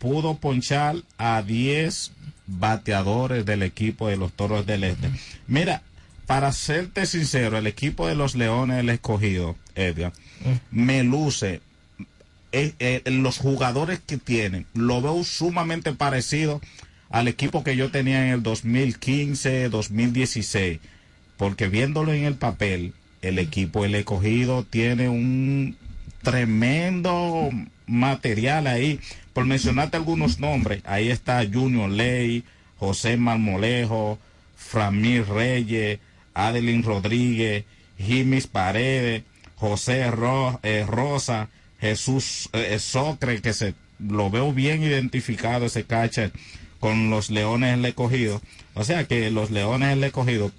[0.02, 2.10] pudo ponchar a 10
[2.48, 5.08] bateadores del equipo de los Toros del Este.
[5.46, 5.82] Mira,
[6.26, 10.12] para serte sincero, el equipo de los Leones del Escogido, Edgar,
[10.72, 11.60] me luce
[12.50, 16.60] eh, eh, los jugadores que tienen, lo veo sumamente parecido
[17.08, 20.80] al equipo que yo tenía en el 2015, 2016,
[21.36, 25.76] porque viéndolo en el papel, el equipo el escogido tiene un
[26.22, 27.50] tremendo
[27.86, 29.00] material ahí.
[29.32, 32.44] Por mencionarte algunos nombres, ahí está Junior Ley,
[32.78, 34.18] José Marmolejo,
[34.56, 36.00] Framir Reyes,
[36.34, 37.64] Adeline Rodríguez,
[37.98, 39.22] Jimis Paredes,
[39.56, 40.10] José
[40.62, 41.48] eh, Rosa,
[41.80, 46.32] Jesús eh, Socre, que se lo veo bien identificado ese catcher
[46.80, 48.42] con los Leones del Escogido.
[48.74, 50.50] O sea que los Leones del Escogido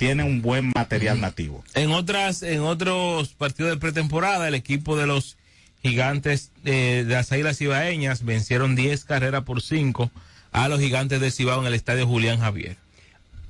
[0.00, 1.62] tienen un buen material nativo.
[1.74, 5.36] En otras, en otros partidos de pretemporada, el equipo de los
[5.82, 10.10] gigantes eh, de las Águilas Cibaeñas vencieron 10 carreras por 5
[10.52, 12.76] a los gigantes de Cibao en el estadio Julián Javier.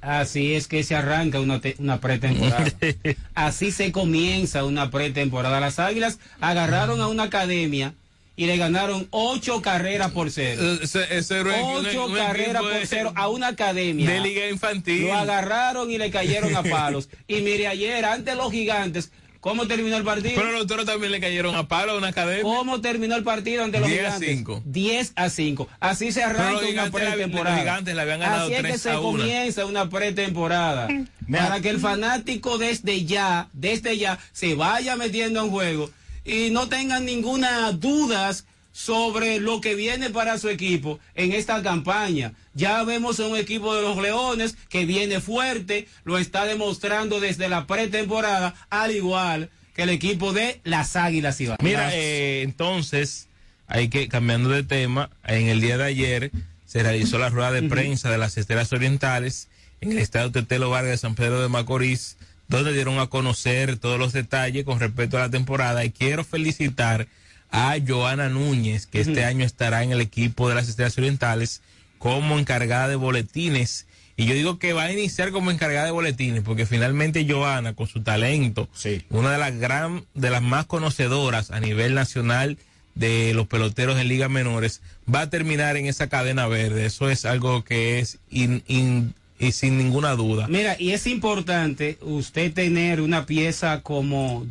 [0.01, 2.64] Así es que se arranca una, te- una pretemporada.
[3.34, 5.61] Así se comienza una pretemporada.
[5.61, 7.94] Las Águilas agarraron a una academia
[8.41, 10.78] y le ganaron ocho carreras por cero.
[10.82, 14.09] Ese- ese era un- ocho carreras por cero a una academia.
[14.09, 15.09] de liga infantil.
[15.09, 17.11] Lo agarraron y le cayeron a palos.
[17.28, 20.34] y mire, ayer ante los gigantes ¿Cómo terminó el partido?
[20.36, 22.43] Pero los toros también le cayeron a palo a una academia.
[22.43, 24.28] ¿Cómo terminó el partido ante los 10 a gigantes?
[24.36, 24.62] 5.
[24.66, 25.66] 10 a 5.
[25.80, 27.51] Así se arranca una gigantes pretemporada.
[27.57, 29.03] los gigantes le habían ganado Así es que 3 se a 1.
[29.18, 30.88] comienza una pretemporada.
[31.32, 35.91] Para que el fanático desde ya, desde ya, se vaya metiendo en juego
[36.24, 42.32] y no tengan ninguna dudas sobre lo que viene para su equipo en esta campaña.
[42.54, 47.48] Ya vemos a un equipo de los Leones que viene fuerte, lo está demostrando desde
[47.48, 51.62] la pretemporada, al igual que el equipo de las Águilas Ibañez.
[51.62, 53.28] Mira, eh, entonces,
[53.66, 56.30] hay que, cambiando de tema, en el día de ayer
[56.64, 59.48] se realizó la rueda de prensa de las Estrellas Orientales
[59.80, 62.16] en el estado Tetelo Vargas de San Pedro de Macorís,
[62.51, 65.84] donde dieron a conocer todos los detalles con respecto a la temporada.
[65.84, 67.07] Y quiero felicitar
[67.51, 71.62] a Joana Núñez, que este año estará en el equipo de las Estrellas Orientales
[71.98, 73.86] como encargada de boletines.
[74.16, 77.86] Y yo digo que va a iniciar como encargada de boletines, porque finalmente Joana, con
[77.86, 78.68] su talento,
[79.11, 82.59] una de las gran, de las más conocedoras a nivel nacional
[82.96, 84.82] de los peloteros en ligas menores,
[85.12, 86.84] va a terminar en esa cadena verde.
[86.84, 90.47] Eso es algo que es in- in- y sin ninguna duda.
[90.49, 94.47] Mira, y es importante usted tener una pieza como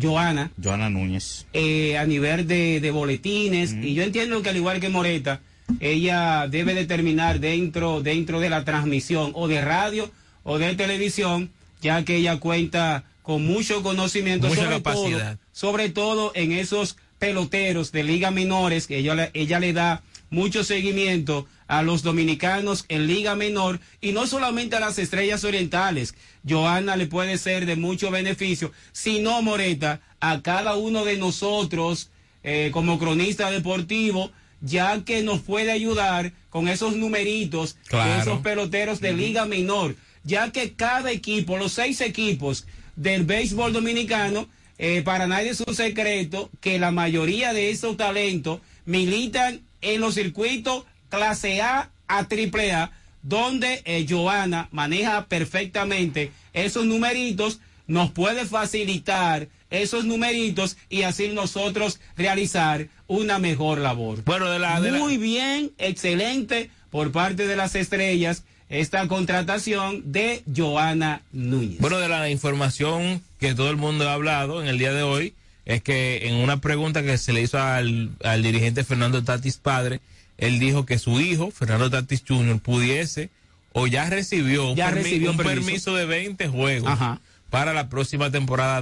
[0.00, 1.46] Joana Joana Núñez.
[1.52, 5.40] eh, a nivel de, de boletines, y yo entiendo que al igual que Moreta,
[5.80, 10.10] ella debe determinar dentro, dentro de la transmisión o de radio
[10.44, 11.50] o de televisión,
[11.82, 15.36] ya que ella cuenta con mucho conocimiento Mucha sobre capacidad.
[15.36, 20.02] todo, sobre todo en esos peloteros de liga menores, que ella, le- ella le da
[20.30, 26.16] mucho seguimiento a los dominicanos en liga menor y no solamente a las estrellas orientales.
[26.46, 32.10] Joana le puede ser de mucho beneficio, sino Moreta, a cada uno de nosotros
[32.42, 39.00] eh, como cronista deportivo, ya que nos puede ayudar con esos numeritos de esos peloteros
[39.00, 39.94] de liga menor,
[40.24, 42.66] ya que cada equipo, los seis equipos
[42.96, 48.60] del béisbol dominicano, eh, para nadie es un secreto que la mayoría de esos talentos
[48.86, 52.90] militan en los circuitos clase A a triple A,
[53.22, 62.00] donde eh, Joana maneja perfectamente esos numeritos, nos puede facilitar esos numeritos y así nosotros
[62.16, 64.24] realizar una mejor labor.
[64.24, 70.12] Bueno, de la, de la- Muy bien, excelente por parte de las estrellas esta contratación
[70.12, 71.78] de Joana Núñez.
[71.80, 75.34] Bueno, de la información que todo el mundo ha hablado en el día de hoy,
[75.66, 80.00] es que en una pregunta que se le hizo al, al dirigente Fernando Tatis padre,
[80.40, 83.30] él dijo que su hijo, Fernando Tatis Jr., pudiese
[83.72, 85.60] o ya recibió un, Ya permi- recibió un permiso.
[85.66, 85.94] permiso.
[85.94, 87.20] de 20 juegos Ajá.
[87.50, 88.80] para la próxima temporada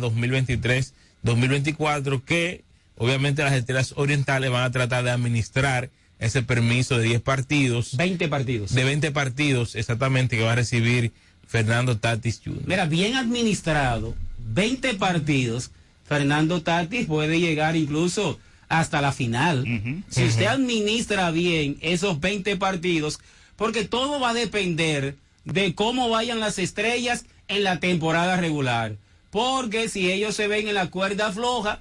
[1.25, 2.65] 2023-2024, que
[2.97, 7.97] obviamente las estrellas orientales van a tratar de administrar ese permiso de 10 partidos.
[7.97, 8.75] 20 partidos.
[8.75, 11.13] De 20 partidos, exactamente, que va a recibir
[11.47, 12.63] Fernando Tatis Jr.
[12.67, 15.71] Mira, bien administrado, 20 partidos,
[16.05, 18.39] Fernando Tatis puede llegar incluso
[18.69, 19.65] hasta la final.
[20.09, 23.21] Si usted administra bien esos 20 partidos,
[23.57, 28.97] porque todo va a depender de cómo vayan las estrellas en la temporada regular.
[29.31, 31.81] Porque si ellos se ven en la cuerda floja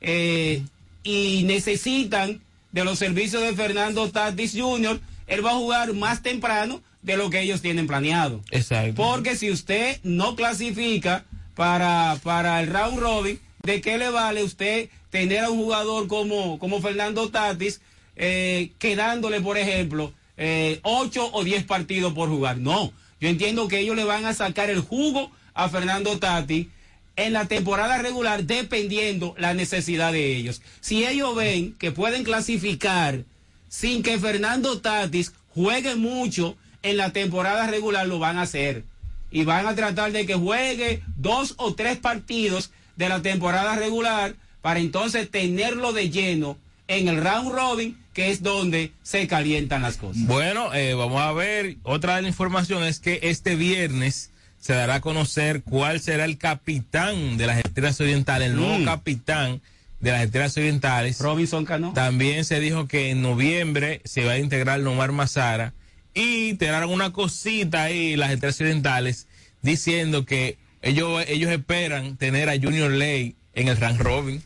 [0.00, 0.62] eh,
[1.02, 2.40] y necesitan
[2.72, 7.30] de los servicios de Fernando Tatis Jr., él va a jugar más temprano de lo
[7.30, 8.42] que ellos tienen planeado.
[8.50, 8.94] Exacto.
[8.94, 11.24] Porque si usted no clasifica
[11.54, 16.58] para, para el round robin, ¿de qué le vale usted tener a un jugador como,
[16.58, 17.80] como Fernando Tatis
[18.16, 22.58] eh, quedándole, por ejemplo, eh, 8 o 10 partidos por jugar?
[22.58, 26.68] No, yo entiendo que ellos le van a sacar el jugo a Fernando Tatis
[27.16, 30.62] en la temporada regular dependiendo la necesidad de ellos.
[30.80, 33.24] Si ellos ven que pueden clasificar
[33.68, 38.84] sin que Fernando Tatis juegue mucho en la temporada regular, lo van a hacer.
[39.30, 44.34] Y van a tratar de que juegue dos o tres partidos de la temporada regular
[44.62, 49.96] para entonces tenerlo de lleno en el round robin, que es donde se calientan las
[49.96, 50.22] cosas.
[50.26, 51.76] Bueno, eh, vamos a ver.
[51.82, 56.38] Otra de la información es que este viernes se dará a conocer cuál será el
[56.38, 58.84] capitán de las Estrellas Orientales, el nuevo Mm.
[58.84, 59.60] capitán
[60.00, 61.18] de las Estrellas Orientales.
[61.20, 61.92] Robinson Cano.
[61.94, 65.72] También se dijo que en noviembre se va a integrar Nomar Mazara
[66.14, 69.26] y tendrán una cosita ahí las Estrellas Orientales
[69.62, 74.42] diciendo que ellos, ellos esperan tener a Junior Ley en el round robin.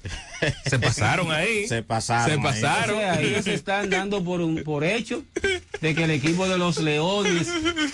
[0.65, 1.67] Se pasaron ahí.
[1.69, 2.27] Se pasaron.
[2.27, 2.43] Se ahí.
[2.43, 2.97] pasaron.
[2.97, 5.25] O sea, ellos están dando por un por hecho
[5.81, 7.49] de que el equipo de los Leones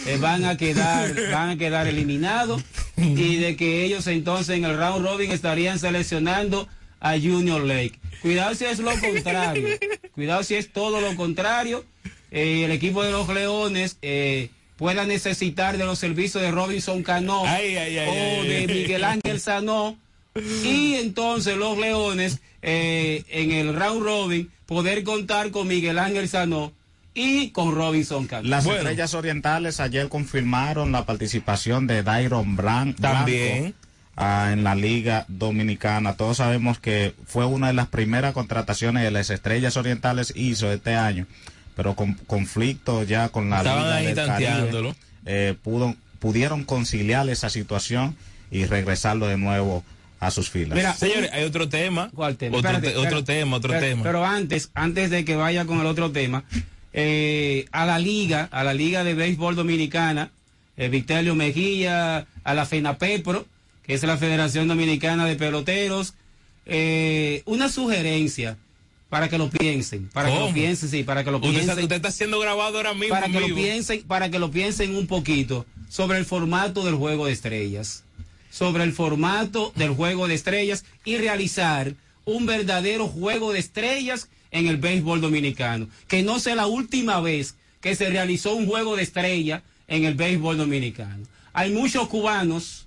[0.07, 2.63] eh, van a quedar van a quedar eliminados
[2.97, 6.69] y de que ellos entonces en el round robin estarían seleccionando
[7.01, 7.99] a Junior Lake.
[8.23, 9.69] Cuidado si es lo contrario.
[10.15, 11.85] Cuidado si es todo lo contrario.
[12.31, 17.43] Eh, el equipo de los Leones eh, pueda necesitar de los servicios de Robinson Cano
[17.47, 18.75] Ay, ay, ay, o ay, de.
[18.75, 19.97] Miguel Ángel Sanó
[20.65, 26.73] y entonces los Leones eh, en el round robin poder contar con Miguel Ángel Sanó
[27.15, 28.47] y con Robinson Cano.
[28.49, 33.63] Las estrellas orientales ayer confirmaron la participación de Dairon Bran También.
[33.63, 33.79] Blanco,
[34.17, 36.17] ah, en la Liga Dominicana.
[36.17, 40.95] Todos sabemos que fue una de las primeras contrataciones de las estrellas orientales hizo este
[40.95, 41.27] año,
[41.77, 44.89] pero con conflicto ya con la Estaban Liga ahí del tanteándolo.
[44.95, 48.17] Caribe, eh, pudo- pudieron conciliar esa situación
[48.51, 49.85] y regresarlo de nuevo
[50.19, 50.75] a sus filas.
[50.77, 52.11] Mira, Señores, hay otro tema.
[52.15, 52.57] ¿Cuál tema?
[52.57, 53.33] Otro, Espérate, te- otro espérate.
[53.41, 54.03] tema, otro pero, tema.
[54.03, 56.45] Pero antes, antes de que vaya con el otro tema,
[56.95, 60.31] eh, a la liga, a la liga de béisbol dominicana,
[60.79, 63.47] eh, Victelio Mejía, a la FENAPEPRO,
[63.83, 66.15] que es la Federación Dominicana de Peloteros,
[66.65, 68.57] eh, una sugerencia
[69.17, 71.83] para que lo piensen, para que lo piensen, sí, para que lo usted, piensen está,
[71.83, 73.15] usted está siendo grabado ahora mismo.
[73.15, 77.25] para que lo piensen, para que lo piensen un poquito sobre el formato del juego
[77.25, 78.05] de estrellas,
[78.51, 81.95] sobre el formato del juego de estrellas y realizar
[82.27, 87.55] un verdadero juego de estrellas en el béisbol dominicano, que no sea la última vez
[87.81, 91.27] que se realizó un juego de estrella en el béisbol dominicano.
[91.55, 92.87] Hay muchos cubanos,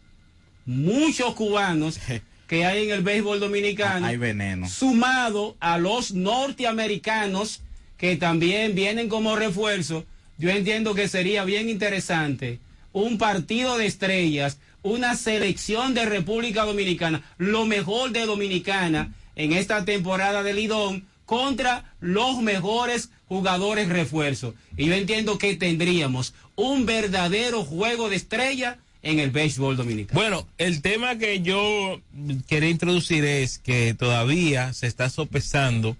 [0.68, 2.00] muchos cubanos
[2.50, 4.68] que hay en el béisbol dominicano Hay veneno.
[4.68, 7.62] sumado a los norteamericanos
[7.96, 10.04] que también vienen como refuerzo,
[10.40, 12.60] yo entiendo que sería bien interesante
[12.92, 19.86] un partido de estrellas, una selección de República Dominicana, lo mejor de Dominicana en esta
[19.86, 24.56] temporada de Lidón contra los mejores jugadores refuerzo.
[24.76, 30.20] Y yo entiendo que tendríamos un verdadero juego de estrella en el béisbol dominicano.
[30.20, 32.02] Bueno, el tema que yo
[32.48, 35.96] quería introducir es que todavía se está sopesando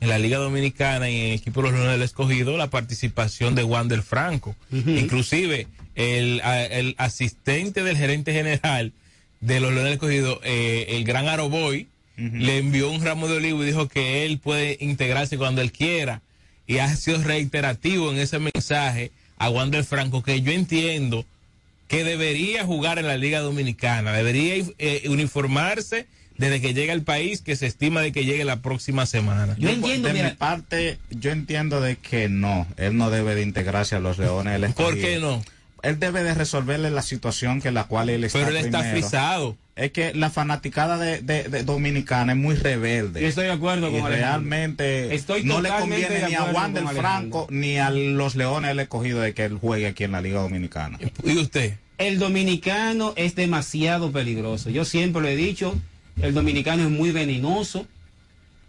[0.00, 3.54] en la Liga Dominicana y en el equipo de los Leones del Escogido la participación
[3.54, 4.54] de Wander Franco.
[4.70, 8.92] Inclusive el, el asistente del gerente general
[9.40, 13.64] de los Leones del Escogido, eh, el gran Aroboy, le envió un ramo de olivo
[13.64, 16.22] y dijo que él puede integrarse cuando él quiera.
[16.66, 21.26] Y ha sido reiterativo en ese mensaje a Wander Franco, que yo entiendo
[21.88, 26.06] que debería jugar en la Liga Dominicana, debería eh, uniformarse
[26.36, 29.54] desde que llega al país, que se estima de que llegue la próxima semana.
[29.54, 34.18] de mi parte, yo entiendo de que no, él no debe de integrarse a los
[34.18, 35.42] Leones ¿Por qué no?
[35.82, 39.00] Él debe de resolverle la situación que la cual él está Pero él está primero.
[39.00, 39.56] frisado.
[39.76, 43.20] Es que la fanaticada de, de- de dominicana es muy rebelde.
[43.20, 46.86] Yo estoy de acuerdo y con realmente Estoy no le conviene ni a Juan del
[46.88, 50.40] Franco ni a los Leones del Escogido de que él juegue aquí en la Liga
[50.40, 50.98] Dominicana.
[51.24, 51.76] ¿Y usted?
[51.98, 54.70] El dominicano es demasiado peligroso.
[54.70, 55.74] Yo siempre lo he dicho,
[56.22, 57.86] el dominicano es muy venenoso.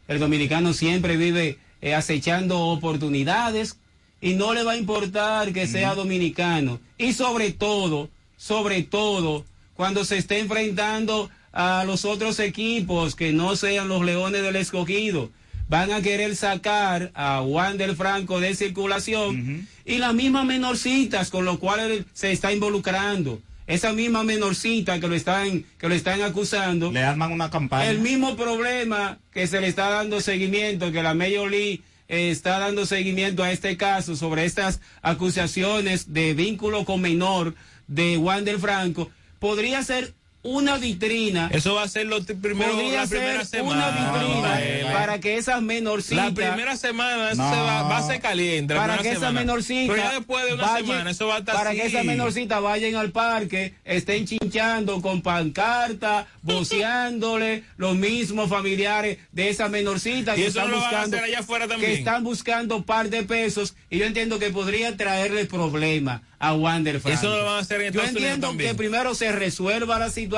[0.07, 3.77] El dominicano siempre vive eh, acechando oportunidades
[4.21, 6.79] y no le va a importar que sea dominicano.
[6.97, 9.45] Y sobre todo, sobre todo,
[9.75, 15.31] cuando se esté enfrentando a los otros equipos que no sean los Leones del Escogido,
[15.67, 21.45] van a querer sacar a Juan del Franco de circulación y las mismas menorcitas con
[21.45, 23.41] lo cual se está involucrando.
[23.67, 26.91] Esa misma menorcita que lo están, que lo están acusando.
[26.91, 27.89] Le arman una campaña.
[27.89, 32.59] El mismo problema que se le está dando seguimiento, que la Major League eh, está
[32.59, 37.55] dando seguimiento a este caso sobre estas acusaciones de vínculo con menor
[37.87, 39.09] de Juan del Franco,
[39.45, 40.15] podría ser
[40.47, 41.49] una vitrina.
[41.51, 43.87] Eso va a ser lo primero, la primera semana.
[43.87, 43.89] una
[44.21, 44.85] vitrina Rafael.
[44.93, 46.25] para que esas menorcitas.
[46.27, 47.49] La primera semana eso No.
[47.53, 48.75] se va, va a ser caliente.
[48.75, 49.39] para que esa semana.
[49.39, 51.79] menorcita Pero ya después de una vayan- semana eso va a estar para así.
[51.79, 59.49] que esa menorcita vayan al parque estén chinchando con pancarta voceándole los mismos familiares de
[59.49, 61.91] esa menorcita Y que eso están no buscando hacer allá afuera también.
[61.91, 67.01] que están buscando par de pesos y yo entiendo que podría traerle problema a Wander.
[67.03, 70.34] Eso lo van a hacer en yo entiendo que primero se resuelva la situación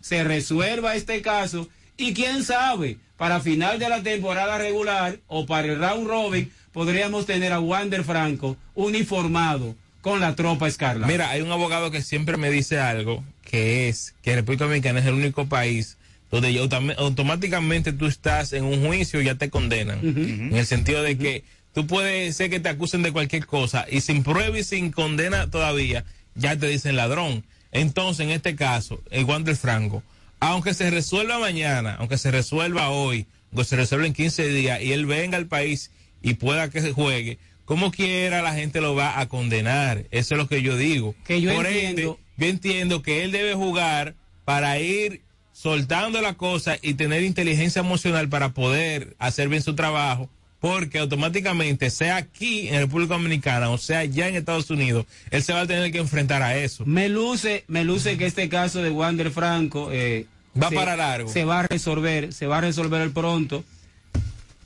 [0.00, 5.68] se resuelva este caso y quién sabe, para final de la temporada regular o para
[5.72, 11.06] el round robin, podríamos tener a Wander Franco uniformado con la tropa escarlata.
[11.10, 15.06] Mira, hay un abogado que siempre me dice algo, que es que República Dominicana es
[15.06, 15.96] el único país
[16.30, 20.00] donde ya autom- automáticamente tú estás en un juicio y ya te condenan.
[20.02, 24.00] En el sentido de que tú puedes ser que te acusen de cualquier cosa y
[24.00, 26.04] sin prueba y sin condena todavía,
[26.34, 27.44] ya te dicen ladrón.
[27.76, 30.02] Entonces, en este caso, el Wander Franco,
[30.40, 34.92] aunque se resuelva mañana, aunque se resuelva hoy, aunque se resuelva en 15 días y
[34.92, 35.90] él venga al país
[36.22, 40.04] y pueda que se juegue, como quiera la gente lo va a condenar.
[40.10, 41.14] Eso es lo que yo digo.
[41.26, 45.22] Que yo Por ende, entiendo- yo entiendo que él debe jugar para ir
[45.52, 50.28] soltando la cosa y tener inteligencia emocional para poder hacer bien su trabajo,
[50.68, 55.52] porque automáticamente, sea aquí en República Dominicana o sea ya en Estados Unidos, él se
[55.52, 56.84] va a tener que enfrentar a eso.
[56.86, 60.26] Me luce, me luce que este caso de Wander Franco, eh,
[60.60, 61.28] Va se- para largo.
[61.30, 63.62] Se va a resolver, se va a resolver el pronto.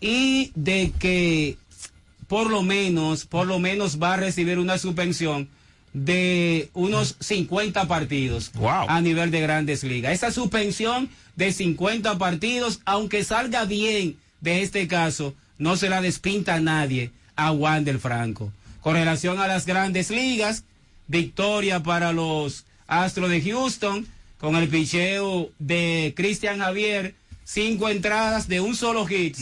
[0.00, 1.58] Y de que
[2.28, 5.48] por lo menos, por lo menos va a recibir una suspensión
[5.92, 8.52] de unos 50 partidos
[8.88, 10.12] a nivel de grandes ligas.
[10.12, 16.54] Esa suspensión de 50 partidos, aunque salga bien de este caso, no se la despinta
[16.54, 18.50] a nadie a Wander Franco.
[18.80, 20.64] Con relación a las grandes ligas,
[21.06, 24.06] victoria para los Astros de Houston
[24.38, 27.14] con el picheo de Cristian Javier,
[27.44, 29.36] cinco entradas de un solo hit,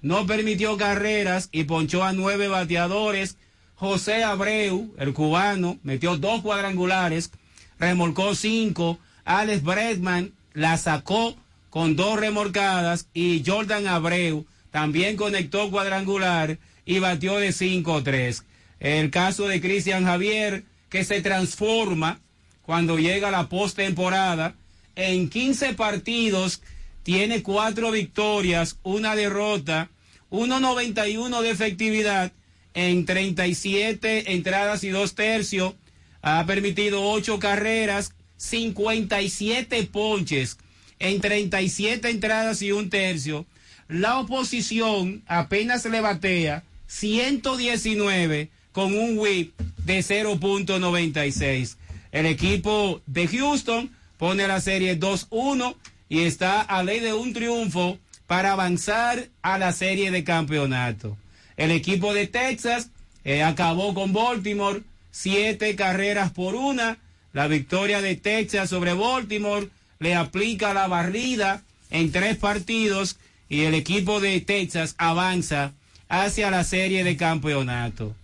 [0.00, 3.36] no permitió carreras y ponchó a nueve bateadores.
[3.74, 7.30] José Abreu, el cubano, metió dos cuadrangulares,
[7.78, 8.98] remolcó cinco.
[9.26, 11.36] Alex Bregman la sacó
[11.68, 14.46] con dos remolcadas y Jordan Abreu
[14.78, 16.56] también conectó cuadrangular
[16.86, 18.44] y batió de 5-3.
[18.78, 22.20] El caso de Cristian Javier, que se transforma
[22.62, 24.54] cuando llega la postemporada.
[24.94, 26.62] En 15 partidos
[27.02, 29.90] tiene cuatro victorias, una derrota,
[30.30, 32.30] 1.91 de efectividad
[32.72, 35.74] en 37 entradas y dos tercios.
[36.22, 40.56] Ha permitido ocho carreras, 57 ponches
[41.00, 43.44] en 37 entradas y un tercio.
[43.88, 51.76] La oposición apenas le batea 119 con un whip de 0.96.
[52.12, 55.74] El equipo de Houston pone la serie 2-1
[56.10, 61.16] y está a ley de un triunfo para avanzar a la serie de campeonato.
[61.56, 62.90] El equipo de Texas
[63.24, 66.98] eh, acabó con Baltimore siete carreras por una.
[67.32, 73.16] La victoria de Texas sobre Baltimore le aplica la barrida en tres partidos
[73.48, 75.72] y el equipo de Texas avanza
[76.08, 78.14] hacia la serie de campeonato.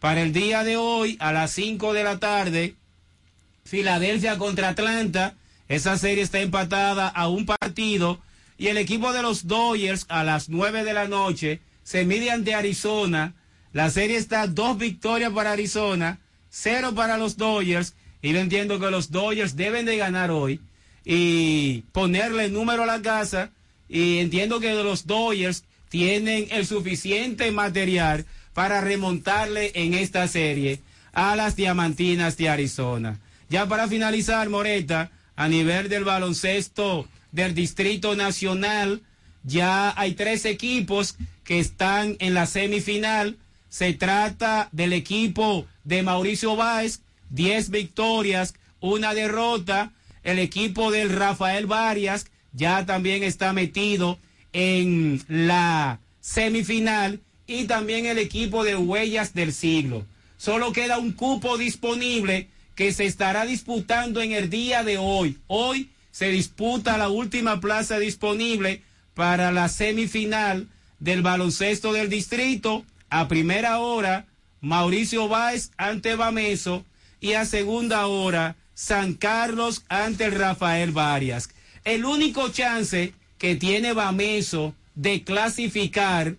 [0.00, 2.74] Para el día de hoy, a las 5 de la tarde,
[3.64, 5.34] Filadelfia contra Atlanta.
[5.68, 8.20] Esa serie está empatada a un partido.
[8.58, 12.54] Y el equipo de los Dodgers a las 9 de la noche se mide ante
[12.54, 13.34] Arizona.
[13.72, 16.20] La serie está dos victorias para Arizona,
[16.50, 17.94] cero para los Dodgers.
[18.22, 20.60] Y yo entiendo que los Dodgers deben de ganar hoy
[21.04, 23.50] y ponerle número a la casa.
[23.88, 30.80] Y entiendo que los Dodgers tienen el suficiente material para remontarle en esta serie
[31.12, 33.20] a las Diamantinas de Arizona.
[33.48, 39.02] Ya para finalizar, Moreta, a nivel del baloncesto del Distrito Nacional,
[39.44, 43.36] ya hay tres equipos que están en la semifinal.
[43.68, 47.00] Se trata del equipo de Mauricio Báez,
[47.30, 49.92] 10 victorias, una derrota.
[50.22, 54.18] El equipo del Rafael Varias ya también está metido
[54.52, 60.06] en la semifinal y también el equipo de Huellas del Siglo.
[60.38, 65.38] Solo queda un cupo disponible que se estará disputando en el día de hoy.
[65.46, 68.82] Hoy se disputa la última plaza disponible
[69.14, 70.68] para la semifinal
[70.98, 72.84] del baloncesto del distrito.
[73.10, 74.26] A primera hora,
[74.60, 76.84] Mauricio Báez ante Bameso
[77.20, 81.48] y a segunda hora, San Carlos ante el Rafael Varias.
[81.84, 86.36] El único chance que tiene Bameso de clasificar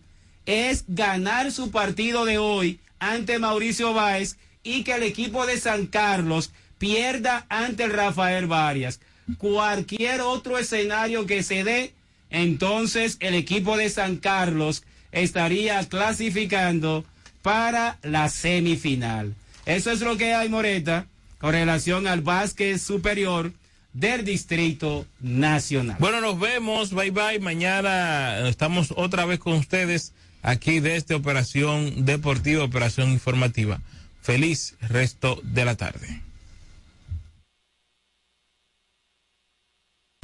[0.48, 5.86] es ganar su partido de hoy ante Mauricio Báez y que el equipo de San
[5.86, 9.00] Carlos pierda ante el Rafael Varias.
[9.38, 11.94] Cualquier otro escenario que se dé,
[12.32, 17.06] entonces el equipo de San Carlos estaría clasificando
[17.44, 19.36] para la semifinal.
[19.68, 21.06] Eso es lo que hay, Moreta,
[21.38, 23.52] con relación al básquet superior
[23.96, 25.96] del Distrito Nacional.
[26.00, 26.94] Bueno, nos vemos.
[26.94, 27.40] Bye bye.
[27.40, 33.80] Mañana estamos otra vez con ustedes aquí desde Operación Deportiva, Operación Informativa.
[34.22, 36.22] Feliz resto de la tarde.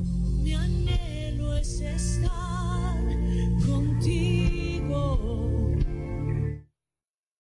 [0.04, 3.00] Mi anhelo es estar
[3.66, 5.18] contigo.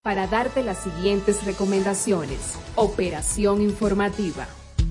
[0.01, 2.55] Para darte las siguientes recomendaciones.
[2.75, 4.47] Operación informativa.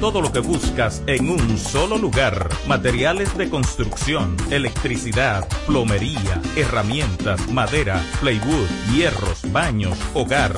[0.00, 2.48] Todo lo que buscas en un solo lugar.
[2.66, 10.54] Materiales de construcción, electricidad, plomería, herramientas, madera, plywood, hierros, baños, hogar.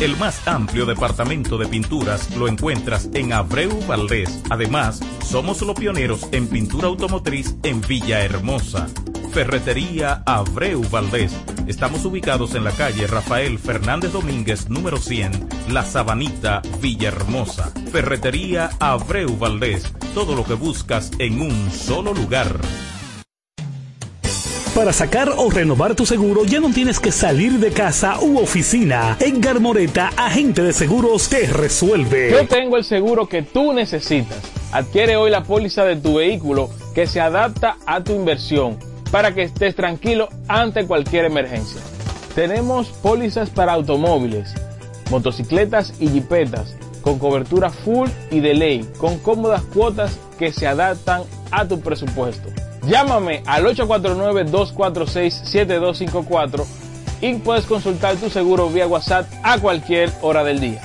[0.00, 4.42] El más amplio departamento de pinturas lo encuentras en Abreu Valdés.
[4.50, 8.88] Además, somos los pioneros en pintura automotriz en Villahermosa.
[9.32, 11.32] Ferretería Abreu Valdés.
[11.66, 17.72] Estamos ubicados en la calle Rafael Fernández Domínguez, número 100, La Sabanita, Villahermosa.
[17.90, 19.90] Ferretería Abreu Valdés.
[20.14, 22.58] Todo lo que buscas en un solo lugar.
[24.74, 29.16] Para sacar o renovar tu seguro ya no tienes que salir de casa u oficina.
[29.18, 32.32] Edgar Moreta, agente de seguros, te resuelve.
[32.32, 34.42] Yo tengo el seguro que tú necesitas.
[34.72, 39.42] Adquiere hoy la póliza de tu vehículo que se adapta a tu inversión para que
[39.42, 41.80] estés tranquilo ante cualquier emergencia.
[42.34, 44.54] Tenemos pólizas para automóviles,
[45.10, 51.24] motocicletas y jipetas con cobertura full y de ley, con cómodas cuotas que se adaptan
[51.50, 52.48] a tu presupuesto.
[52.86, 56.64] Llámame al 849-246-7254
[57.20, 60.80] y puedes consultar tu seguro vía WhatsApp a cualquier hora del día.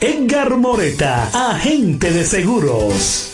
[0.00, 3.33] Edgar Moreta, agente de seguros.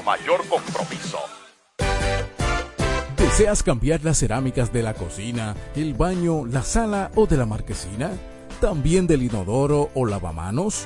[0.03, 1.19] mayor compromiso.
[3.17, 8.11] ¿Deseas cambiar las cerámicas de la cocina, el baño, la sala o de la marquesina?
[8.59, 10.85] ¿También del inodoro o lavamanos?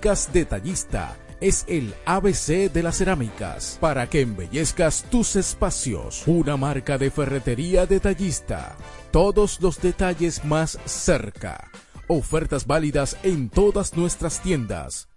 [0.01, 6.23] Detallista es el ABC de las cerámicas para que embellezcas tus espacios.
[6.25, 8.75] Una marca de ferretería detallista.
[9.11, 11.69] Todos los detalles más cerca.
[12.07, 15.07] Ofertas válidas en todas nuestras tiendas.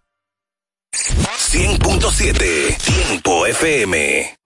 [0.92, 4.38] 100.7 Tiempo FM.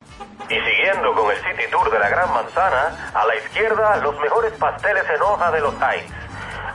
[0.51, 4.53] Y siguiendo con el City Tour de la Gran Manzana, a la izquierda los mejores
[4.53, 6.28] pasteles en hoja de los Heights.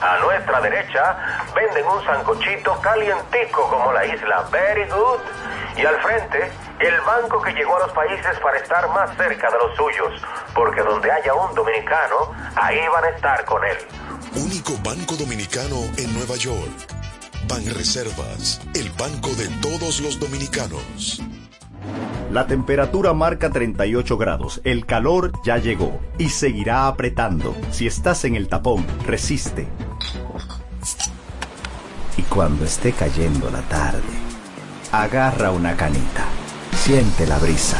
[0.03, 1.15] A nuestra derecha
[1.55, 5.21] venden un sancochito calientico como la isla Very Good.
[5.77, 9.57] Y al frente, el banco que llegó a los países para estar más cerca de
[9.59, 10.21] los suyos.
[10.53, 13.77] Porque donde haya un dominicano, ahí van a estar con él.
[14.35, 16.85] Único banco dominicano en Nueva York.
[17.47, 21.21] Banreservas, el banco de todos los dominicanos.
[22.33, 27.55] La temperatura marca 38 grados, el calor ya llegó y seguirá apretando.
[27.69, 29.67] Si estás en el tapón, resiste.
[32.17, 34.01] Y cuando esté cayendo la tarde,
[34.91, 36.25] agarra una canita,
[36.75, 37.77] siente la brisa.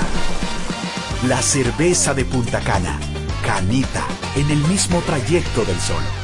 [1.27, 2.99] La cerveza de Punta Cana,
[3.45, 4.03] canita,
[4.35, 6.22] en el mismo trayecto del sol.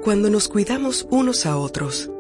[0.04, 2.10] Cuando nos cuidamos unos a otros,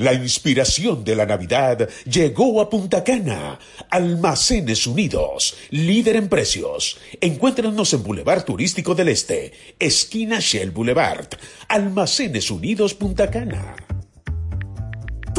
[0.00, 3.58] La inspiración de la Navidad llegó a Punta Cana.
[3.90, 6.96] Almacenes Unidos, líder en precios.
[7.20, 11.28] Encuéntranos en Boulevard Turístico del Este, esquina Shell Boulevard.
[11.68, 13.76] Almacenes Unidos Punta Cana.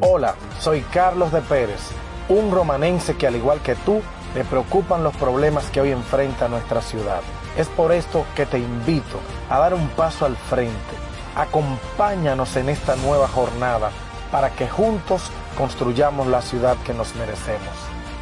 [0.00, 1.90] Hola, soy Carlos de Pérez,
[2.30, 4.00] un romanense que al igual que tú,
[4.34, 7.20] le preocupan los problemas que hoy enfrenta nuestra ciudad.
[7.58, 10.74] Es por esto que te invito dar un paso al frente.
[11.36, 13.90] Acompáñanos en esta nueva jornada
[14.32, 17.74] para que juntos construyamos la ciudad que nos merecemos.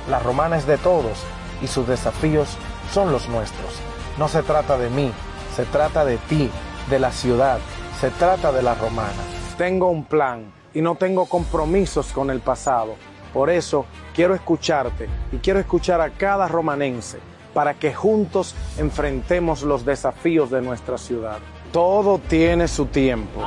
[0.08, 1.18] La romana es de todos
[1.62, 2.56] y sus desafíos
[2.92, 3.80] son los nuestros.
[4.18, 5.12] No se trata de mí,
[5.56, 6.50] se trata de ti,
[6.90, 7.58] de la ciudad,
[8.00, 9.22] se trata de la romana.
[9.56, 12.96] Tengo un plan y no tengo compromisos con el pasado.
[13.32, 17.18] Por eso quiero escucharte y quiero escuchar a cada romanense
[17.54, 21.38] para que juntos enfrentemos los desafíos de nuestra ciudad.
[21.72, 23.42] Todo tiene su tiempo.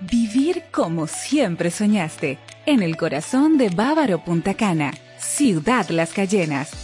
[0.00, 6.83] Vivir como siempre soñaste, en el corazón de Bávaro Punta Cana, Ciudad Las Cayenas,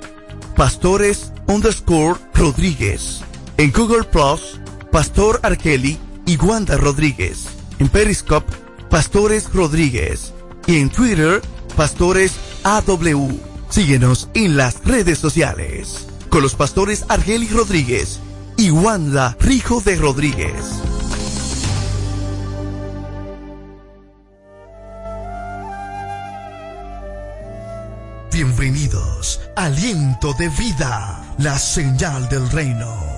[0.56, 3.20] Pastores underscore Rodríguez.
[3.59, 4.59] En Google Plus,
[4.90, 5.98] Pastor Arkeli
[6.28, 7.46] y Wanda Rodríguez.
[7.78, 8.52] En Periscope,
[8.90, 10.34] Pastores Rodríguez.
[10.66, 11.40] Y en Twitter,
[11.74, 12.34] Pastores
[12.64, 13.40] AW.
[13.70, 16.06] Síguenos en las redes sociales.
[16.28, 18.20] Con los pastores Argeli Rodríguez
[18.59, 20.52] y Wanda Rijo de Rodríguez.
[28.30, 33.18] Bienvenidos Aliento de Vida, la señal del reino.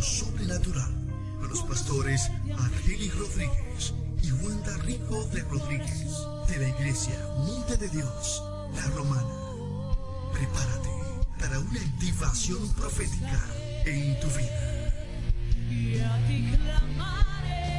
[0.00, 0.90] Lo sobrenatural.
[1.38, 6.16] Con los pastores Argeli Rodríguez y Wanda Rico de Rodríguez,
[6.48, 8.42] de la iglesia Monte de Dios,
[8.74, 9.28] la Romana.
[10.32, 10.88] Prepárate
[11.38, 13.44] para una activación profética
[13.84, 14.90] en tu vida.
[15.70, 17.74] Y a ti clamaré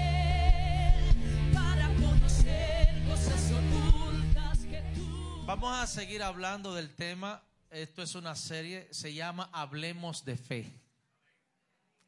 [1.53, 5.43] para conocer cosas ocultas que tú.
[5.48, 7.43] Vamos a seguir hablando del tema.
[7.72, 10.81] Esto es una serie, se llama Hablemos de Fe.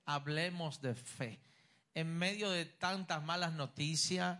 [0.05, 1.39] Hablemos de fe.
[1.93, 4.39] En medio de tantas malas noticias,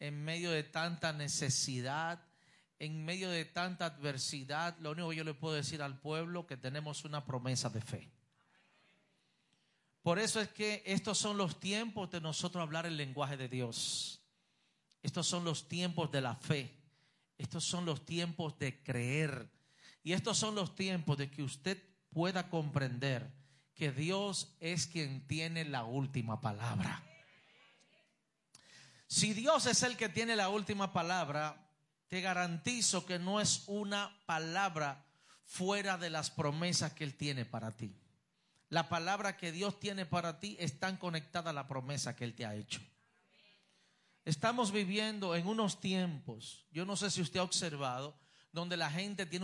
[0.00, 2.22] en medio de tanta necesidad,
[2.78, 6.56] en medio de tanta adversidad, lo único que yo le puedo decir al pueblo que
[6.56, 8.10] tenemos una promesa de fe.
[10.02, 14.20] Por eso es que estos son los tiempos de nosotros hablar el lenguaje de Dios.
[15.02, 16.76] Estos son los tiempos de la fe.
[17.38, 19.50] Estos son los tiempos de creer.
[20.02, 23.32] Y estos son los tiempos de que usted pueda comprender
[23.74, 27.02] que Dios es quien tiene la última palabra.
[29.06, 31.68] Si Dios es el que tiene la última palabra,
[32.08, 35.04] te garantizo que no es una palabra
[35.44, 37.94] fuera de las promesas que Él tiene para ti.
[38.70, 42.46] La palabra que Dios tiene para ti está conectada a la promesa que Él te
[42.46, 42.80] ha hecho.
[44.24, 48.18] Estamos viviendo en unos tiempos, yo no sé si usted ha observado,
[48.52, 49.42] donde la gente tiene